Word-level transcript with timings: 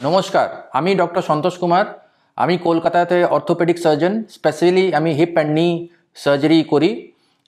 নমস্কার, 0.00 0.48
আমি 0.78 0.90
ডক্টর 1.02 1.22
সন্তোষ 1.30 1.54
কুমার। 1.62 1.86
আমি 2.38 2.54
কলকাতাতে 2.68 3.16
অর্থোপেডিক 3.36 3.78
সার্জন, 3.84 4.12
স্পেশালি 4.36 4.84
আমি 4.98 5.10
হিপ 5.18 5.32
অ্যান্ড 5.36 5.52
নি 5.58 5.68
সার্জারি 6.24 6.58
করি। 6.72 6.90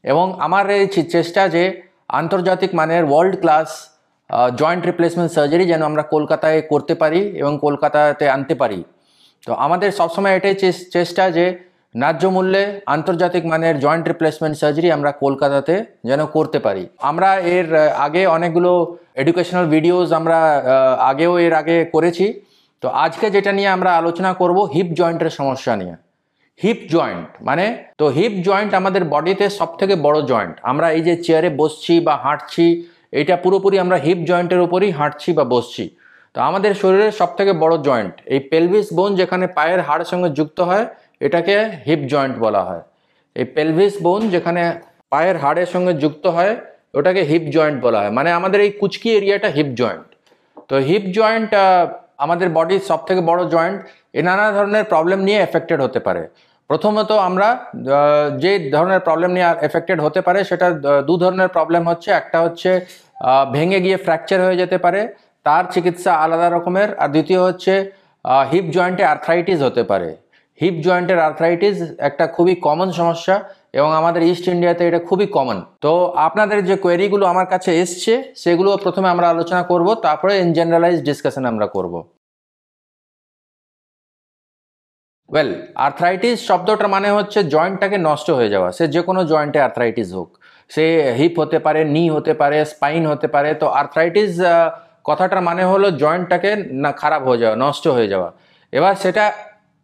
এবং 0.05 0.27
আমার 0.47 0.65
এই 0.77 0.85
চেষ্টা 1.17 1.43
যে 1.55 1.63
আন্তর্জাতিক 2.21 2.71
মানের 2.79 3.05
world 3.11 3.35
class 3.43 3.69
joint 4.61 4.83
replacement 4.91 5.31
surgery 5.37 5.65
যেন 5.73 5.83
আমরা 5.91 6.03
কলকাতায় 6.15 6.61
করতে 6.73 6.95
পারি 7.03 7.21
এবং 7.43 7.53
কলকাতাতে 7.67 8.25
আনতে 8.37 8.55
পারি। 8.63 8.81
তো 9.47 9.53
আমাদের 9.65 9.91
সবসময় 10.01 10.35
এটাই 10.39 10.55
চেষ্টা 10.97 11.25
যে 11.37 11.47
ন্যায্য 11.95 12.25
মূল্যে 12.35 12.65
আন্তর্জাতিক 12.95 13.45
মানের 13.51 13.77
জয়েন্ট 13.85 14.05
রিপ্লেসমেন্ট 14.13 14.55
সার্জারি 14.63 14.89
আমরা 14.97 15.11
কলকাতাতে 15.25 15.75
যেন 16.09 16.21
করতে 16.37 16.59
পারি। 16.67 16.85
আমরা 17.11 17.31
এর 17.57 17.69
আগে 18.07 18.23
অনেকগুলো 18.37 18.73
এডুকেশনাল 19.21 19.67
ভিডিওস 19.75 20.09
আমরা 20.21 20.39
আগেও 21.11 21.33
এর 21.45 21.55
আগে 21.61 21.77
করেছি। 21.95 22.27
তো 22.83 22.87
আজকে 23.05 23.27
যেটা 23.35 23.53
নিয়ে 23.59 23.71
আমরা 23.77 23.91
আলোচনা 24.01 24.31
করব 24.41 24.59
হিপ 24.75 24.89
জয়েন্টের 24.99 25.33
সমস্যা 25.39 25.73
নিয়ে। 25.81 25.95
হিপ 26.61 26.81
জয়েন্ট 26.95 27.29
মানে 27.49 27.65
তো 28.01 28.05
হিপ 28.17 28.35
জয়েন্ট 28.47 28.71
আমাদের 28.81 29.03
বডিতে 29.15 29.47
সব 29.59 29.71
থেকে 29.81 29.95
বড় 30.07 30.19
জয়েন্ট 30.31 30.55
আমরা 30.71 30.87
এই 30.97 31.03
যে 31.09 31.15
চেয়ারে 31.25 31.51
বসছি 31.61 31.95
বা 32.07 32.15
হাঁটছি, 32.25 32.67
এটা 33.21 33.35
পুরোপুরি 33.45 33.77
আমরা 33.85 33.97
হিপ 34.07 34.21
জয়েন্টের 34.29 34.61
উপরই 34.67 34.91
হাঁটছি 34.99 35.31
বা 35.39 35.45
বসছি। 35.55 35.85
তো 36.35 36.39
আমাদের 36.49 36.73
শরীরের 36.83 37.15
সব 37.21 37.31
থেকে 37.39 37.53
বড় 37.63 37.75
জয়েন্ট 37.89 38.15
এই 38.35 38.41
পেলভিস 38.51 38.89
বোন 38.97 39.11
যেখানে 39.21 39.45
পায়ের 39.59 39.81
হাড়ের 39.87 40.09
সঙ্গে 40.13 40.29
যুক্ত 40.39 40.59
হয়, 40.69 40.85
এটাকে 41.27 41.55
হিপ 41.87 42.01
জয়েন্ট 42.13 42.35
বলা 42.45 42.63
হয়। 42.69 42.83
এই 43.37 43.47
পেলভিস 43.57 43.95
বোন 44.05 44.21
যেখানে 44.35 44.63
পায়ের 45.13 45.37
হাড়ের 45.43 45.69
সঙ্গে 45.75 45.93
যুক্ত 46.03 46.25
হয় 46.37 46.53
ওটাকে 46.95 47.23
হিপ 47.31 47.45
জয়েন্ট 47.55 47.79
বলা 47.87 47.99
হয়। 48.03 48.13
মানে 48.19 48.31
আমাদের 48.39 48.61
এই 48.67 48.73
কুচকি 48.81 49.09
এরিয়াটা 49.19 49.49
হিপ 49.57 49.71
জয়েন্ট 49.81 50.09
তো 50.71 50.75
হিপ 50.89 51.05
জয়েন্ট 51.17 51.51
আমাদের 52.25 52.49
বডির 52.57 52.83
সব 52.91 53.01
থেকে 53.09 53.21
বড় 53.31 53.43
জয়েন্ট 53.55 53.79
এ 54.19 54.21
নানা 54.29 54.47
ধরনের 54.57 54.85
প্রবলেম 54.93 55.21
নিয়ে 55.29 55.41
এফেক্টেড 55.49 55.79
হতে 55.87 56.01
পারে। 56.07 56.23
প্রথমত 56.71 57.11
আমরা 57.29 57.49
যে 58.43 58.53
ধরনের 58.75 59.01
প্রবলেম 59.07 59.31
নিয়ে 59.37 59.49
এফেক্টেড 59.69 59.99
হতে 60.07 60.21
পারে 60.27 60.41
সেটা 60.51 60.67
দু 61.09 61.15
ধরনের 61.23 61.51
প্রবলেম 61.57 61.83
হচ্ছে। 61.91 62.11
একটা 62.21 62.39
হচ্ছে 62.45 62.71
ভেঙে 63.55 63.79
গিয়ে 63.85 63.99
ফ্র্যাকচার 64.05 64.39
হয়ে 64.47 64.61
যেতে 64.63 64.79
পারে, 64.85 65.01
তার 65.47 65.65
চিকিৎসা 65.75 66.13
আলাদা 66.25 66.49
রকমের। 66.49 66.89
আর 67.03 67.09
দ্বিতীয় 67.15 67.41
হচ্ছে 67.47 67.73
হিপ 68.53 68.67
জয়েন্টে 68.75 69.05
আর্থ্রাইটিস 69.13 69.59
হতে 69.67 69.83
পারে। 69.91 70.11
হিপ 70.61 70.77
জয়েন্টের 70.87 71.21
আর্থ্রাইটিস 71.29 71.77
একটা 72.09 72.25
খুবই 72.35 72.55
কমন 72.67 72.89
সমস্যা। 73.01 73.37
এবং 73.75 73.91
আমাদের 74.01 74.23
ইস্ট 74.33 74.47
ইন্ডিয়াতে 74.55 74.83
এটা 74.89 75.01
খুবই 75.09 75.27
কমন 75.37 75.59
তো 75.85 75.93
আপনাদের 76.27 76.59
যে 76.69 76.77
কোয়েরিগুলো 76.85 77.25
আমার 77.33 77.47
কাছে 77.53 77.71
এসছে, 77.83 78.13
সেগুলো 78.43 78.71
প্রথমে 78.85 79.09
আমরা 79.15 79.27
আলোচনা 79.35 79.63
করব, 79.73 79.89
তারপরে 80.07 80.33
ইন 80.43 80.49
জেনারেলাইজ 80.59 80.99
ডিসকাশন 81.09 81.45
আমরা 81.53 81.67
করব। 81.77 81.95
ওয়েল 85.29 85.51
আর্থ্রাইটিস 85.87 86.37
শব্দটার 86.49 86.93
মানে 86.95 87.09
হচ্ছে 87.19 87.39
জয়েন্টটাকে 87.55 87.99
নষ্ট 88.09 88.29
হয়ে 88.39 88.53
যাওয়া। 88.55 88.69
সে 88.77 88.85
যে 88.95 89.01
কোনো 89.09 89.21
জয়েন্টে 89.33 89.59
আর্থ্রাইটিস 89.67 90.09
হোক। 90.19 90.29
সে 90.71 90.85
হিপ 91.19 91.35
হতে 91.43 91.59
পারে 91.67 91.81
নি 91.95 92.03
হতে 92.15 92.33
পারে 92.41 92.59
স্পাইন 92.73 93.03
হতে 93.13 93.29
পারে। 93.35 93.51
তো 93.61 93.67
আর্থ্রাইটিস 93.81 94.33
কথাটার 95.09 95.43
মানে 95.49 95.63
হলো 95.73 95.87
জয়েন্টটাকে 96.03 96.51
না, 96.83 96.91
খারাপ 97.03 97.23
হয়ে 97.29 97.41
যাওয়া, 97.43 97.57
নষ্ট 97.65 97.85
হয়ে 97.97 98.09
যাওয়া। 98.13 98.29
এবার 98.73 98.95
সেটা 99.05 99.25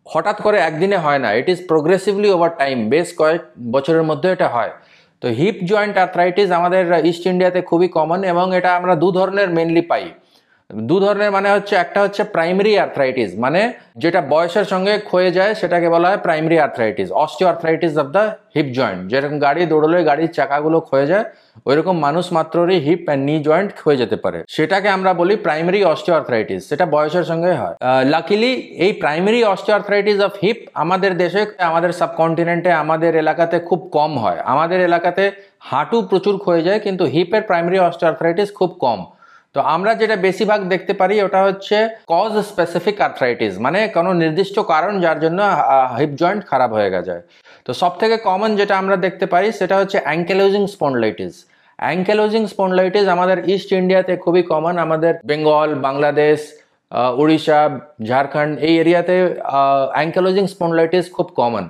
হঠাৎ 0.06 0.36
করে 0.44 0.58
একদিনে 0.68 0.98
হয় 1.04 1.20
না 1.24 1.28
it 1.40 1.48
is 1.54 1.58
progressively 1.70 2.28
over 2.36 2.50
time 2.60 2.76
বেশ 2.94 3.08
কয়েক 3.20 3.42
বছরের 3.74 4.04
মধ্যে 4.10 4.28
এটা 4.34 4.48
হয়। 4.56 4.72
তো 5.22 5.26
হিপ 5.38 5.56
জয়েন্ট 5.70 5.94
আর্থ্রাইটিস 6.04 6.48
আমাদের 6.58 6.82
ইস্ট 7.10 7.24
ইন্ডিয়াতে 7.32 7.60
খুবই 7.70 7.88
কমন 7.96 8.20
এবং 8.32 8.46
এটা 8.58 8.70
আমরা 8.78 8.94
দু 9.02 9.08
ধরনের 9.18 9.48
মেনলি 9.56 9.82
পাই। 9.90 10.04
দু 10.70 10.96
ধরনের 11.04 11.30
মানে 11.36 11.48
হচ্ছে, 11.54 11.74
একটা 11.84 11.98
হচ্ছে 12.04 12.22
প্রাইমারি 12.34 12.72
আর্থ্রাইটিস 12.84 13.30
মানে 13.44 13.60
যেটা 14.02 14.20
বয়সের 14.32 14.66
সঙ্গে 14.72 14.94
ক্ষয়ে 15.08 15.30
যায়, 15.38 15.52
সেটাকে 15.60 15.88
বলা 15.94 16.06
হয় 16.10 16.20
primary 16.26 16.56
arthritis 16.66 17.08
osteoarthritis 17.52 17.94
of 18.02 18.06
the 18.16 18.24
hip 18.54 18.68
joint 18.78 19.00
যেরকম 19.10 19.36
গাড়ি 19.46 19.62
দৌড়লে 19.72 19.98
গাড়ির 20.10 20.30
চাকাগুলো 20.38 20.78
ক্ষয়ে 20.88 21.06
যায় 21.12 21.24
ওইরকম 21.68 21.96
মানুষ 22.06 22.24
মাত্রই 22.36 22.78
হিপ 22.86 23.02
অ্যান্ড 23.06 23.22
নি 23.28 23.34
জয়েন্ট 23.48 23.70
হয়ে 23.84 24.00
যেতে 24.02 24.16
পারে। 24.24 24.38
সেটাকে 24.56 24.88
আমরা 24.96 25.10
বলি 25.20 25.34
প্রাইমারি 25.46 25.80
অস্টিওআর্থ্রাইটিস 25.92 26.60
সেটা 26.70 26.84
বয়সের 26.94 27.26
সঙ্গে 27.30 27.52
হয়। 27.60 27.74
লাকিলি 28.14 28.52
এই 28.86 28.92
প্রাইমারি 29.02 29.40
অস্টিওআর্থ্রাইটিস 29.54 30.18
অফ 30.26 30.32
হিপ 30.42 30.58
আমাদের 30.84 31.12
দেশে, 31.22 31.42
আমাদের 31.70 31.90
সাবকন্টিনেন্টে 32.00 32.70
আমাদের 32.82 33.12
এলাকাতে 33.22 33.56
খুব 33.68 33.80
কম 33.96 34.10
হয়। 34.24 34.38
আমাদের 34.52 34.78
এলাকাতে 34.88 35.24
হাঁটু 35.70 35.96
প্রচুর 36.10 36.34
ক্ষয়ে 36.44 36.62
যায়, 36.66 36.80
কিন্তু 36.86 37.04
হিপের 37.14 37.42
প্রাইমারি 37.48 37.78
অস্টিওআর্থ্রাইটিস 37.78 38.48
খুব 38.58 38.70
কম। 38.84 38.98
তো 39.54 39.58
আমরা 39.74 39.92
যেটা 40.00 40.16
বেশিরভাগ 40.26 40.60
দেখতে 40.72 40.92
পারি, 41.00 41.14
ওটা 41.26 41.40
হচ্ছে 41.48 41.76
কজ 42.12 42.32
স্পেসিফিক 42.50 42.96
আর্থ্রাইটিস 43.06 43.52
মানে 43.64 43.80
কোনো 43.96 44.10
নির্দিষ্ট 44.22 44.56
কারণ 44.72 44.92
যার 45.04 45.18
জন্য 45.24 45.40
হিপ 45.98 46.12
জয়েন্ট 46.20 46.42
খারাপ 46.50 46.70
হয়ে 46.76 46.90
গেছে। 46.94 47.16
তো 47.66 47.70
সব 47.82 47.92
থেকে 48.00 48.16
কমন 48.28 48.50
যেটা 48.60 48.74
আমরা 48.82 48.96
দেখতে 49.06 49.26
পাই 49.32 49.44
সেটা 49.58 49.74
হচ্ছে 49.80 49.98
অ্যাঙ্কেলোজিং 50.06 50.62
স্পন্ডলাইটিস 50.74 51.34
অ্যাঙ্কেলোজিং 51.78 52.42
স্পন্ডলাইটিস 52.52 53.06
আমাদের 53.14 53.38
ইস্ট 53.54 53.70
ইন্ডিয়াতে 53.80 54.12
খুবই 54.24 54.42
কমন 54.52 54.74
আমাদের 54.86 55.12
বেঙ্গল 55.30 55.70
বাংলাদেশ 55.86 56.38
উড়িষ্যা 57.22 57.60
ঝাড়খণ্ড 58.08 58.52
এই 58.66 58.74
এরিয়াতে 58.82 59.16
অ্যাঙ্কেলোজিং 59.96 60.44
স্পন্ডলাইটিস 60.54 61.04
খুব 61.16 61.28
কমন 61.40 61.64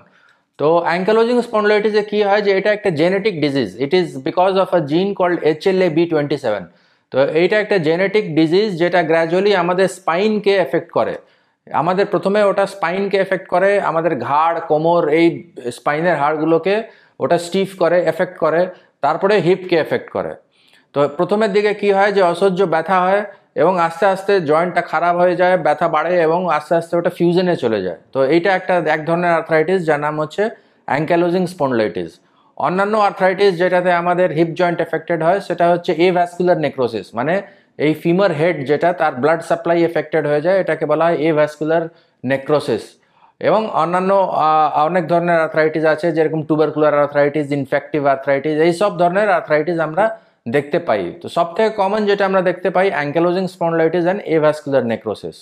তো 0.59 0.69
অ্যাঙ্কেলোজিং 0.89 1.37
স্পন্ডলাইটিসে 1.49 2.03
কি 2.11 2.19
হয় 2.29 2.43
যে, 2.47 2.51
এটা 2.59 2.71
একটা 2.77 2.91
genetic 3.01 3.35
disease 3.45 3.69
it 3.85 3.93
is 4.01 4.07
because 4.29 4.53
of 4.65 4.69
a 4.79 4.81
gene 4.91 5.09
called 5.21 5.39
H 5.51 5.63
L 5.71 5.79
A 5.87 5.89
B 5.97 6.05
twenty 6.13 6.37
seven 6.45 6.65
তো 7.13 7.19
এইটা 7.41 7.57
একটা 7.61 7.77
জেনেটিক 7.79 8.25
ডিজিজ 8.39 8.69
যেটা 8.83 9.01
গ্র্যাজুয়ালি 9.11 9.53
আমাদের 9.63 9.87
স্পাইনকে 9.89 10.53
এফেক্ট 10.67 10.91
করে। 10.99 11.15
আমাদের 11.67 12.07
প্রথমে 12.07 12.41
ওটা 12.51 12.65
স্পাইনকে 12.67 13.17
এফেক্ট 13.25 13.47
করে, 13.55 13.71
আমাদের 13.81 14.13
ঘাড়, 14.29 14.57
কোমর, 14.71 15.03
এই 15.19 15.27
স্পাইনের 15.77 16.17
হাড়গুলোকে 16.17 16.75
ওটা 17.21 17.37
স্টিফ 17.39 17.71
করে 17.83 17.99
এফেক্ট 18.13 18.37
করে, 18.45 18.61
তারপরে 19.05 19.35
হিপকে 19.47 19.77
এফেক্ট 19.77 20.09
করে। 20.11 20.33
তো 20.95 20.99
প্রথমের 21.19 21.51
দিকে 21.57 21.73
কি 21.81 21.89
হয় 21.97 22.13
যে 22.17 22.23
অসহ্য 22.33 22.61
ব্যথা 22.75 22.97
হয় 23.05 23.23
এবং 23.63 23.73
আস্তে 23.87 24.05
আস্তে 24.15 24.33
জয়েন্টটা 24.41 24.83
খারাপ 24.93 25.15
হয়ে 25.23 25.35
যায়, 25.41 25.57
ব্যথা 25.67 25.87
বাড়ে 25.95 26.13
এবং 26.27 26.41
আস্তে 26.57 26.75
আস্তে 26.81 26.93
ওটা 26.97 27.11
ফিউজনে 27.19 27.55
চলে 27.57 27.79
যায়। 27.87 27.99
তো 28.13 28.19
এইটা 28.35 28.51
একটা 28.59 28.75
এক 28.97 29.01
ধরনের 29.09 29.33
আর্থ্রাইটিস 29.39 29.81
যার 29.89 30.01
নাম 30.07 30.15
হচ্ছে 30.23 30.43
অ্যাঙ্কেলোজিং 30.91 31.43
স্পন্ডলাইটিস 31.55 32.11
অন্যান্য 32.57 32.95
আর্থ্রাইটিস 33.09 33.53
যেটাতে 33.63 33.91
আমাদের 34.03 34.29
হিপ 34.39 34.51
জয়েন্ট 34.59 34.79
এফেক্টেড 34.87 35.21
হয়, 35.27 35.41
সেটা 35.49 35.65
হচ্ছে 35.73 35.93
এ 36.05 36.09
ভ্যাসকুলার 36.17 36.59
নেক্রোসিস 36.67 37.07
মানে 37.19 37.35
এই 37.87 37.93
ফিমার 38.03 38.31
হেড 38.41 38.57
যেটা, 38.71 38.89
তার 39.01 39.13
ব্লাড 39.23 39.41
সাপ্লাই 39.49 39.79
এফেক্টেড 39.91 40.25
হয়ে 40.31 40.43
যায়, 40.47 40.59
এটাকে 40.63 40.85
বলা 40.91 41.05
হয় 41.09 41.17
এ 41.27 41.29
ভ্যাসকুলার 41.39 41.85
নেক্রোসিস 42.25 42.85
এবং 43.41 43.61
অন্যান্য 43.83 44.13
অনেক 44.89 45.05
ধরনের 45.13 45.39
আর্থ্রাইটিস 45.47 45.85
আছে, 45.95 46.07
যেরকম 46.17 46.41
টুবারকুলার 46.49 46.95
আর্থ্রাইটিস 47.05 47.47
ইনফেক্টিভ 47.59 48.01
আর্থ্রাইটিস 48.15 48.57
এই 48.67 48.73
সব 48.81 48.93
ধরনের 49.01 49.29
আর্থ্রাইটিস 49.39 49.79
আমরা 49.87 50.05
দেখতে 50.55 50.79
পাই। 50.89 51.03
তো 51.21 51.27
সব 51.37 51.49
থেকে 51.57 51.71
কমন 51.81 52.01
যেটা 52.11 52.25
আমরা 52.31 52.43
দেখতে 52.51 52.69
পাই 52.77 52.87
ankylosing 52.97 53.45
spondylitis 53.55 54.05
and 54.07 54.21
avascular 54.35 54.85
necrosis 54.93 55.37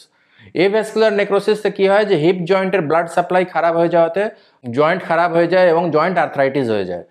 avascular 0.65 1.13
নেক্রোসিসে 1.21 1.71
কি 1.79 1.85
হয় 1.93 2.05
যে 2.11 2.17
হিপ 2.25 2.39
জয়েন্টের 2.51 2.83
ব্লাড 2.89 3.07
সাপ্লাই 3.15 3.45
খারাপ 3.55 3.75
হয়ে 3.81 3.93
যাওয়াতে 3.97 4.23
জয়েন্ট 4.65 5.01
খারাপ 5.09 5.31
হয়ে 5.37 5.49
যায় 5.55 5.67
এবং 5.73 5.83
জয়েন্ট 5.95 6.17
আর্থ্রাইটিস 6.25 6.67
হয়ে 6.75 6.87
যায়। 6.93 7.05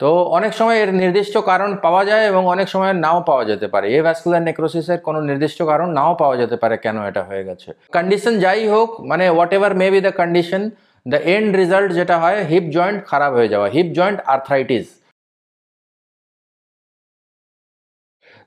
তো 0.00 0.08
অনেক 0.38 0.52
সময় 0.58 0.78
এর 0.82 0.90
নির্দিষ্ট 1.02 1.34
কারণ 1.50 1.70
পাওয়া 1.84 2.02
যায় 2.10 2.24
এবং 2.30 2.42
অনেক 2.54 2.66
সময় 2.74 2.94
নাও 3.04 3.18
পাওয়া 3.28 3.44
যেতে 3.50 3.66
পারে। 3.74 3.86
এ 3.96 3.98
ভ্যাসকুলার 4.06 4.42
নেক্রোসিসের 4.48 4.98
কোনো 5.06 5.18
নির্দিষ্ট 5.28 5.58
কারণ 5.70 5.88
নাও 5.98 6.12
পাওয়া 6.20 6.36
যেতে 6.42 6.56
পারে 6.62 6.76
কেন 6.84 6.96
এটা 7.10 7.22
হয়ে 7.28 7.42
গেছে? 7.48 7.68
কন্ডিশন 7.96 8.34
যাই 8.44 8.62
হোক 8.74 8.88
মানে 9.10 9.24
whatever 9.56 9.72
may 9.80 9.86
be 9.92 10.00
the 10.06 10.12
condition 10.20 10.62
the 11.06 11.18
end 11.34 11.50
result 11.60 11.90
যেটা 11.98 12.16
হয় 12.22 12.38
হিপ 12.50 12.64
জয়েন্ট 12.76 12.98
খারাপ 13.10 13.32
হয়ে 13.38 13.48
যাওয়া 13.52 13.66
হিপ 13.74 13.88
জয়েন্ট 13.98 14.18
আর্থ্রাইটিস 14.34 14.86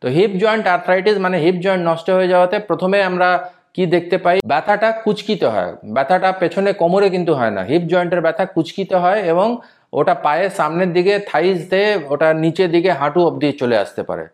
তো 0.02 0.08
হিপ 0.18 0.32
জয়েন্ট 0.42 0.66
আর্থ্রাইটিস 0.76 1.16
মানে 1.26 1.38
হিপ 1.44 1.58
জয়েন্ট 1.66 1.84
নষ্ট 1.90 2.08
হয়ে 2.17 2.32
যাওয়াতে 2.34 2.56
প্রথমে 2.70 2.97
আমরা 3.09 3.29
কি 3.75 3.84
দেখতে 3.96 4.17
পাই? 4.25 4.37
ব্যথাটা 4.52 4.90
কুচকিতে 5.05 5.47
হয়। 5.53 5.72
ব্যথাটা 5.96 6.29
পেছনে 6.41 6.70
কোমরে 6.81 7.08
কিন্তু 7.16 7.31
হয় 7.40 7.53
না। 7.58 7.61
হিপ 7.70 7.84
জয়েন্টের 7.91 8.22
ব্যথা 8.25 8.43
কুচকিতে 8.55 8.96
হয় 9.03 9.20
এবং 9.31 9.47
ওটা 9.99 10.14
পায়ের 10.25 10.52
সামনের 10.59 10.90
দিকে 10.97 11.14
থাইসতে 11.31 11.79
ওটা 12.14 12.28
নিচের 12.43 12.70
দিকে 12.75 12.91
হাঁটু 12.99 13.20
অবধি 13.29 13.49
চলে 13.61 13.75
আসতে 13.84 14.02
পারে। 14.09 14.25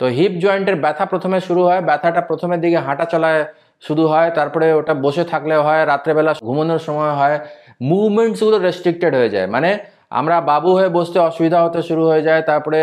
তো 0.00 0.04
হিপ 0.16 0.32
জয়েন্টের 0.42 0.76
ব্যথা 0.84 1.04
প্রথমে 1.12 1.38
শুরু 1.48 1.62
হয়, 1.68 1.80
ব্যথাটা 1.88 2.22
প্রথমের 2.28 2.60
দিকে 2.64 2.78
হাঁটা 2.86 3.04
চলায় 3.12 3.40
শুরু 3.82 4.04
হয়, 4.12 4.28
তারপরে 4.38 4.66
ওটা 4.80 4.94
বসে 5.04 5.24
থাকলে 5.32 5.54
হয়, 5.66 5.82
রাত্রেবেলা 5.86 6.32
ঘুমানোর 6.48 6.82
সময় 6.88 7.14
হয়। 7.20 7.36
মুভমেন্টসগুলো 7.90 8.56
রেস্ট্রিক্টেড 8.58 9.12
হয়ে 9.18 9.30
যায়। 9.30 9.46
মানে 9.54 9.70
আমরা 10.18 10.36
বাবু 10.50 10.70
হয়ে 10.78 10.90
বসতে 10.98 11.18
অসুবিধা 11.28 11.58
হতে 11.64 11.80
শুরু 11.88 12.02
হয়ে 12.10 12.22
যায়, 12.28 12.42
তারপরে 12.50 12.80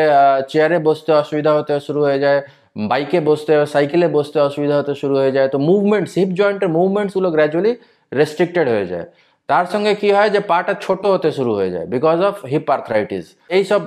চেয়ারে 0.51 0.77
বসতে 0.87 1.11
অসুবিধা 1.21 1.51
হতে 1.57 1.73
শুরু 1.87 2.01
হয়ে 2.07 2.19
যায়। 2.25 2.39
বাইকে 2.75 3.19
বসতে, 3.29 3.51
সাইকেলে 3.73 4.07
বসতে 4.17 4.37
অসুবিধা 4.47 4.75
হতে 4.79 4.93
শুরু 5.01 5.15
হয়ে 5.21 5.33
যায়। 5.37 5.49
তো 5.53 5.57
মুভমেন্টস 5.69 6.11
হিপ 6.19 6.29
জয়েন্টের 6.39 6.69
মুভমেন্টসগুলো 6.77 7.29
গ্র্যাজুয়ালি 7.35 7.73
রেস্ট্রিক্টেড 8.19 8.67
হয়ে 8.73 8.87
যায়। 8.91 9.07
তার 9.49 9.65
সঙ্গে 9.73 9.91
কি 10.01 10.09
হয় 10.17 10.29
যে, 10.35 10.39
পাটা 10.51 10.73
ছোট 10.85 11.01
হতে 11.13 11.29
শুরু 11.37 11.51
হয়ে 11.59 11.71
যায় 11.75 11.85
বিকজ 11.93 12.19
অফ 12.29 12.35
হিপ 12.51 12.67
আর্থ্রাইটিস 12.75 13.25
এইসব 13.57 13.81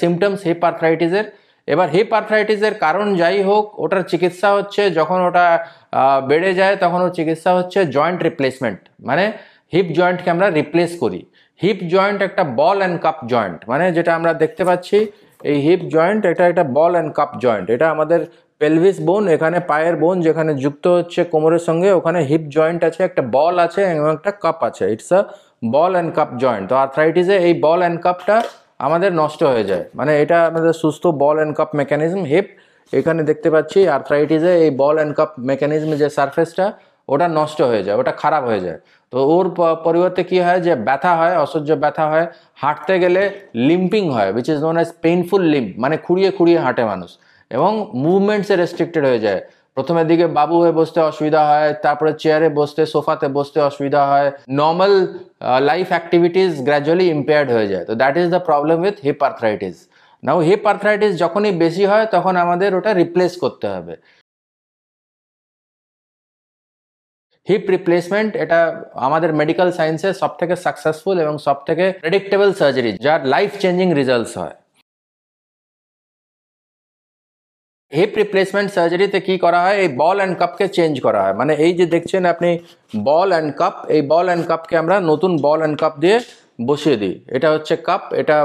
সিমটমস 0.00 0.40
হিপ 0.48 0.60
আর্থ্রাইটিসের 0.70 1.26
এবার 1.68 1.88
হিপ 1.94 2.10
আর্থ্রাইটিসের 2.18 2.74
কারণ 2.84 3.06
যাই 3.22 3.38
হোক, 3.48 3.64
ওটার 3.84 4.02
চিকিৎসা 4.12 4.48
হচ্ছে 4.56 4.82
যখন 4.98 5.18
ওটা 5.28 5.46
বেড়ে 6.30 6.50
যায়, 6.60 6.74
তখন 6.82 7.00
ওর 7.04 7.12
চিকিৎসা 7.18 7.50
হচ্ছে 7.58 7.78
জয়েন্ট 7.96 8.20
রিপ্লেসমেন্ট 8.28 8.80
মানে 9.08 9.24
হিপ 9.74 9.86
জয়েন্টকে 9.98 10.28
আমরা 10.34 10.46
রিপ্লেস 10.58 10.90
করি। 11.02 11.20
হিপ 11.60 11.78
জয়েন্ট 11.92 12.18
একটা 12.28 12.42
বল 12.60 12.76
অ্যান্ড 12.82 12.96
কাপ 13.04 13.18
জয়েন্ট 13.32 13.58
মানে 13.70 13.84
যেটা 13.96 14.10
আমরা 14.18 14.32
দেখতে 14.42 14.62
পাচ্ছি 14.68 14.98
এই 15.44 15.58
হিপ 15.66 15.80
জয়েন্ট 15.94 16.22
এটা 16.32 16.44
একটা 16.50 16.64
বল 16.76 16.92
অ্যান্ড 16.96 17.10
কাপ 17.18 17.30
জয়েন্ট 17.44 17.66
এটা 17.74 17.86
আমাদের 17.94 18.20
পেলভিস 18.60 18.96
বোন 19.08 19.22
এখানে 19.36 19.58
পায়ের 19.70 19.96
বোন 20.02 20.16
যেখানে 20.26 20.52
যুক্ত 20.64 20.84
হচ্ছে 20.96 21.20
কোমরের 21.32 21.62
সঙ্গে, 21.68 21.88
ওখানে 21.98 22.18
হিপ 22.30 22.44
জয়েন্ট 22.56 22.80
আছে, 22.88 23.00
একটা 23.08 23.22
বল 23.36 23.54
আছে 23.66 23.82
এবং 23.96 24.08
একটা 24.16 24.32
কাপ 24.44 24.58
আছে। 24.68 24.84
It's 24.94 25.10
a 25.18 25.20
ball 25.74 25.92
and 25.96 26.10
cup 26.16 26.30
joint 26.42 26.64
তো 26.70 26.74
আর্থ্রাইটিসে 26.84 27.36
এই 27.46 27.54
বল 27.64 27.80
অ্যান্ড 27.84 27.98
কাপটা 28.06 28.36
আমাদের 28.86 29.10
নষ্ট 29.20 29.40
হয়ে 29.52 29.64
যায়। 29.70 29.84
মানে 29.98 30.12
এটা 30.22 30.38
আমাদের 30.50 30.72
সুস্থ 30.82 31.02
ball 31.22 31.36
and 31.40 31.54
cup 31.58 31.70
mechanism 31.80 32.22
hip 32.32 32.46
এখানে 32.92 33.20
দেখতে 33.30 33.48
পাচ্ছি 33.54 33.78
আর্থ্রাইটিসে 33.96 34.52
এই 34.64 34.70
বল 34.82 34.96
অ্যান্ড 34.98 35.14
কাপ 35.18 35.30
মেকানিজম 35.50 35.90
যে 36.02 36.08
সারফেসটা 36.18 36.66
ওটা 37.08 37.26
নষ্ট 37.38 37.58
হয়ে 37.70 37.82
যায়, 37.86 37.96
ওটা 38.00 38.12
খারাপ 38.22 38.42
হয়ে 38.50 38.62
যায়। 38.66 38.78
তো 39.12 39.16
ওর 39.34 39.46
পরিবর্তে 39.86 40.22
কি 40.30 40.38
হয় 40.46 40.60
যে 40.66 40.72
ব্যথা 40.88 41.12
হয়, 41.20 41.34
অসহ্য 41.44 41.70
ব্যথা 41.84 42.04
হয়, 42.12 42.26
হাঁটতে 42.62 42.94
গেলে 43.04 43.22
লিম্পিং 43.68 44.04
হয় 44.16 44.30
which 44.36 44.46
is 44.54 44.58
known 44.66 44.76
as 44.80 44.90
painful 45.04 45.42
limp 45.54 45.70
মানে 45.82 45.96
খুঁড়িয়ে 46.06 46.30
খুঁড়িয়ে 46.36 46.58
হাঁটে 46.64 46.84
মানুষ। 46.92 47.10
এবং 47.50 47.72
মুভমেন্টসে 48.04 48.54
রেস্ট্রিক্টেড 48.62 49.04
হয়ে 49.10 49.22
যায়। 49.26 49.40
প্রথমের 49.76 50.06
দিকে 50.10 50.26
বাবু 50.38 50.54
হয়ে 50.62 50.74
বসতে 50.80 50.98
অসুবিধা 51.10 51.40
হয়, 51.50 51.70
তারপরে 51.84 52.10
চেয়ারে 52.22 52.48
বসতে 52.58 52.82
সোফাতে 52.92 53.26
বসতে 53.38 53.58
অসুবিধা 53.68 54.02
হয়। 54.10 54.28
Normal 54.60 54.92
life 55.70 55.86
activities 55.94 56.50
gradually 56.66 57.06
impaired 57.16 57.48
হয়ে 57.56 57.68
যায়। 57.72 57.84
তো 57.88 57.92
that 58.00 58.14
is 58.20 58.26
the 58.34 58.40
problem 58.48 58.78
with 58.84 58.96
hip 59.06 59.20
arthritis 59.28 59.76
now 60.22 60.38
hip 60.48 60.62
arthritis 60.72 61.12
যখনই 61.24 61.52
বেশি 61.64 61.84
হয়, 61.90 62.04
তখন 62.14 62.34
আমাদের 62.44 62.70
ওটা 62.78 62.90
রিপ্লেস 63.02 63.32
করতে 63.42 63.66
হবে। 63.74 63.94
হিপ 67.48 67.64
রিপ্লেসমেন্ট 67.74 68.30
এটা 68.44 68.60
আমাদের 69.06 69.30
মেডিকেল 69.40 69.68
সায়েন্সে 69.78 70.10
সব 70.22 70.32
থেকে 70.40 70.54
সাকসেসফুল 70.64 71.16
এবং 71.24 71.34
সব 71.46 71.58
থেকে 71.68 71.84
প্রেডিক্টেবল 72.04 72.50
সার্জারি 72.60 72.90
যার 73.06 73.20
লাইফ 73.34 73.50
চেঞ্জিং 73.62 73.88
রিজাল্টস 74.00 74.32
হয়। 74.42 74.56
হিপ 77.92 78.12
রিপ্লেসমেন্ট 78.22 78.68
সার্জারিতে 78.76 79.18
কি 79.26 79.34
করা 79.44 79.58
হয়? 79.64 79.76
এই 79.82 79.88
বল 80.02 80.16
অ্যান্ড 80.20 80.36
কাপকে 80.40 80.66
চেঞ্জ 80.76 80.94
করা 81.06 81.20
হয়। 81.24 81.34
মানে 81.40 81.52
এই 81.64 81.72
যে 81.78 81.84
দেখছেন 81.94 82.22
আপনি 82.32 82.50
বল 83.08 83.28
অ্যান্ড 83.34 83.50
কাপ 83.60 83.76
এই 83.96 84.02
বল 84.12 84.26
অ্যান্ড 84.30 84.44
কাপকে 84.50 84.74
আমরা 84.82 84.96
নতুন 85.10 85.32
বল 85.46 85.58
অ্যান্ড 85.62 85.76
কাপ 85.82 85.94
দিয়ে 86.04 86.16
বসিয়ে 86.68 86.96
দিই। 87.02 87.14
এটা 87.36 87.48
হচ্ছে 87.54 87.74
কাপ 87.88 88.02
এটা 88.20 88.36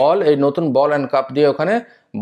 বল 0.00 0.18
এই 0.28 0.36
নতুন 0.46 0.64
বল 0.76 0.90
অ্যান্ড 0.92 1.08
কাপ 1.14 1.26
দিয়ে 1.34 1.46
ওখানে 1.52 1.74